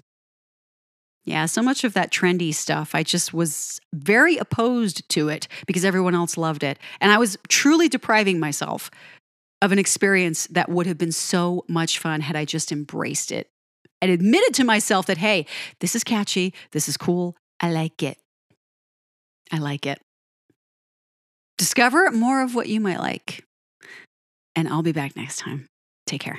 Yeah, 1.26 1.44
so 1.44 1.60
much 1.60 1.84
of 1.84 1.92
that 1.92 2.10
trendy 2.10 2.54
stuff, 2.54 2.94
I 2.94 3.02
just 3.02 3.34
was 3.34 3.78
very 3.92 4.38
opposed 4.38 5.06
to 5.10 5.28
it 5.28 5.48
because 5.66 5.84
everyone 5.84 6.14
else 6.14 6.38
loved 6.38 6.64
it. 6.64 6.78
And 7.02 7.12
I 7.12 7.18
was 7.18 7.36
truly 7.48 7.90
depriving 7.90 8.40
myself 8.40 8.90
of 9.60 9.70
an 9.70 9.78
experience 9.78 10.46
that 10.46 10.70
would 10.70 10.86
have 10.86 10.96
been 10.96 11.12
so 11.12 11.66
much 11.68 11.98
fun 11.98 12.22
had 12.22 12.36
I 12.36 12.46
just 12.46 12.72
embraced 12.72 13.30
it 13.30 13.51
and 14.02 14.10
admitted 14.10 14.52
to 14.54 14.64
myself 14.64 15.06
that, 15.06 15.16
hey, 15.16 15.46
this 15.80 15.94
is 15.94 16.04
catchy, 16.04 16.52
this 16.72 16.88
is 16.88 16.98
cool, 16.98 17.36
I 17.60 17.70
like 17.70 18.02
it. 18.02 18.18
I 19.50 19.58
like 19.58 19.86
it. 19.86 19.98
Discover 21.56 22.10
more 22.10 22.42
of 22.42 22.54
what 22.54 22.68
you 22.68 22.80
might 22.80 22.98
like 22.98 23.44
and 24.54 24.68
I'll 24.68 24.82
be 24.82 24.92
back 24.92 25.16
next 25.16 25.38
time. 25.38 25.66
Take 26.06 26.20
care. 26.20 26.38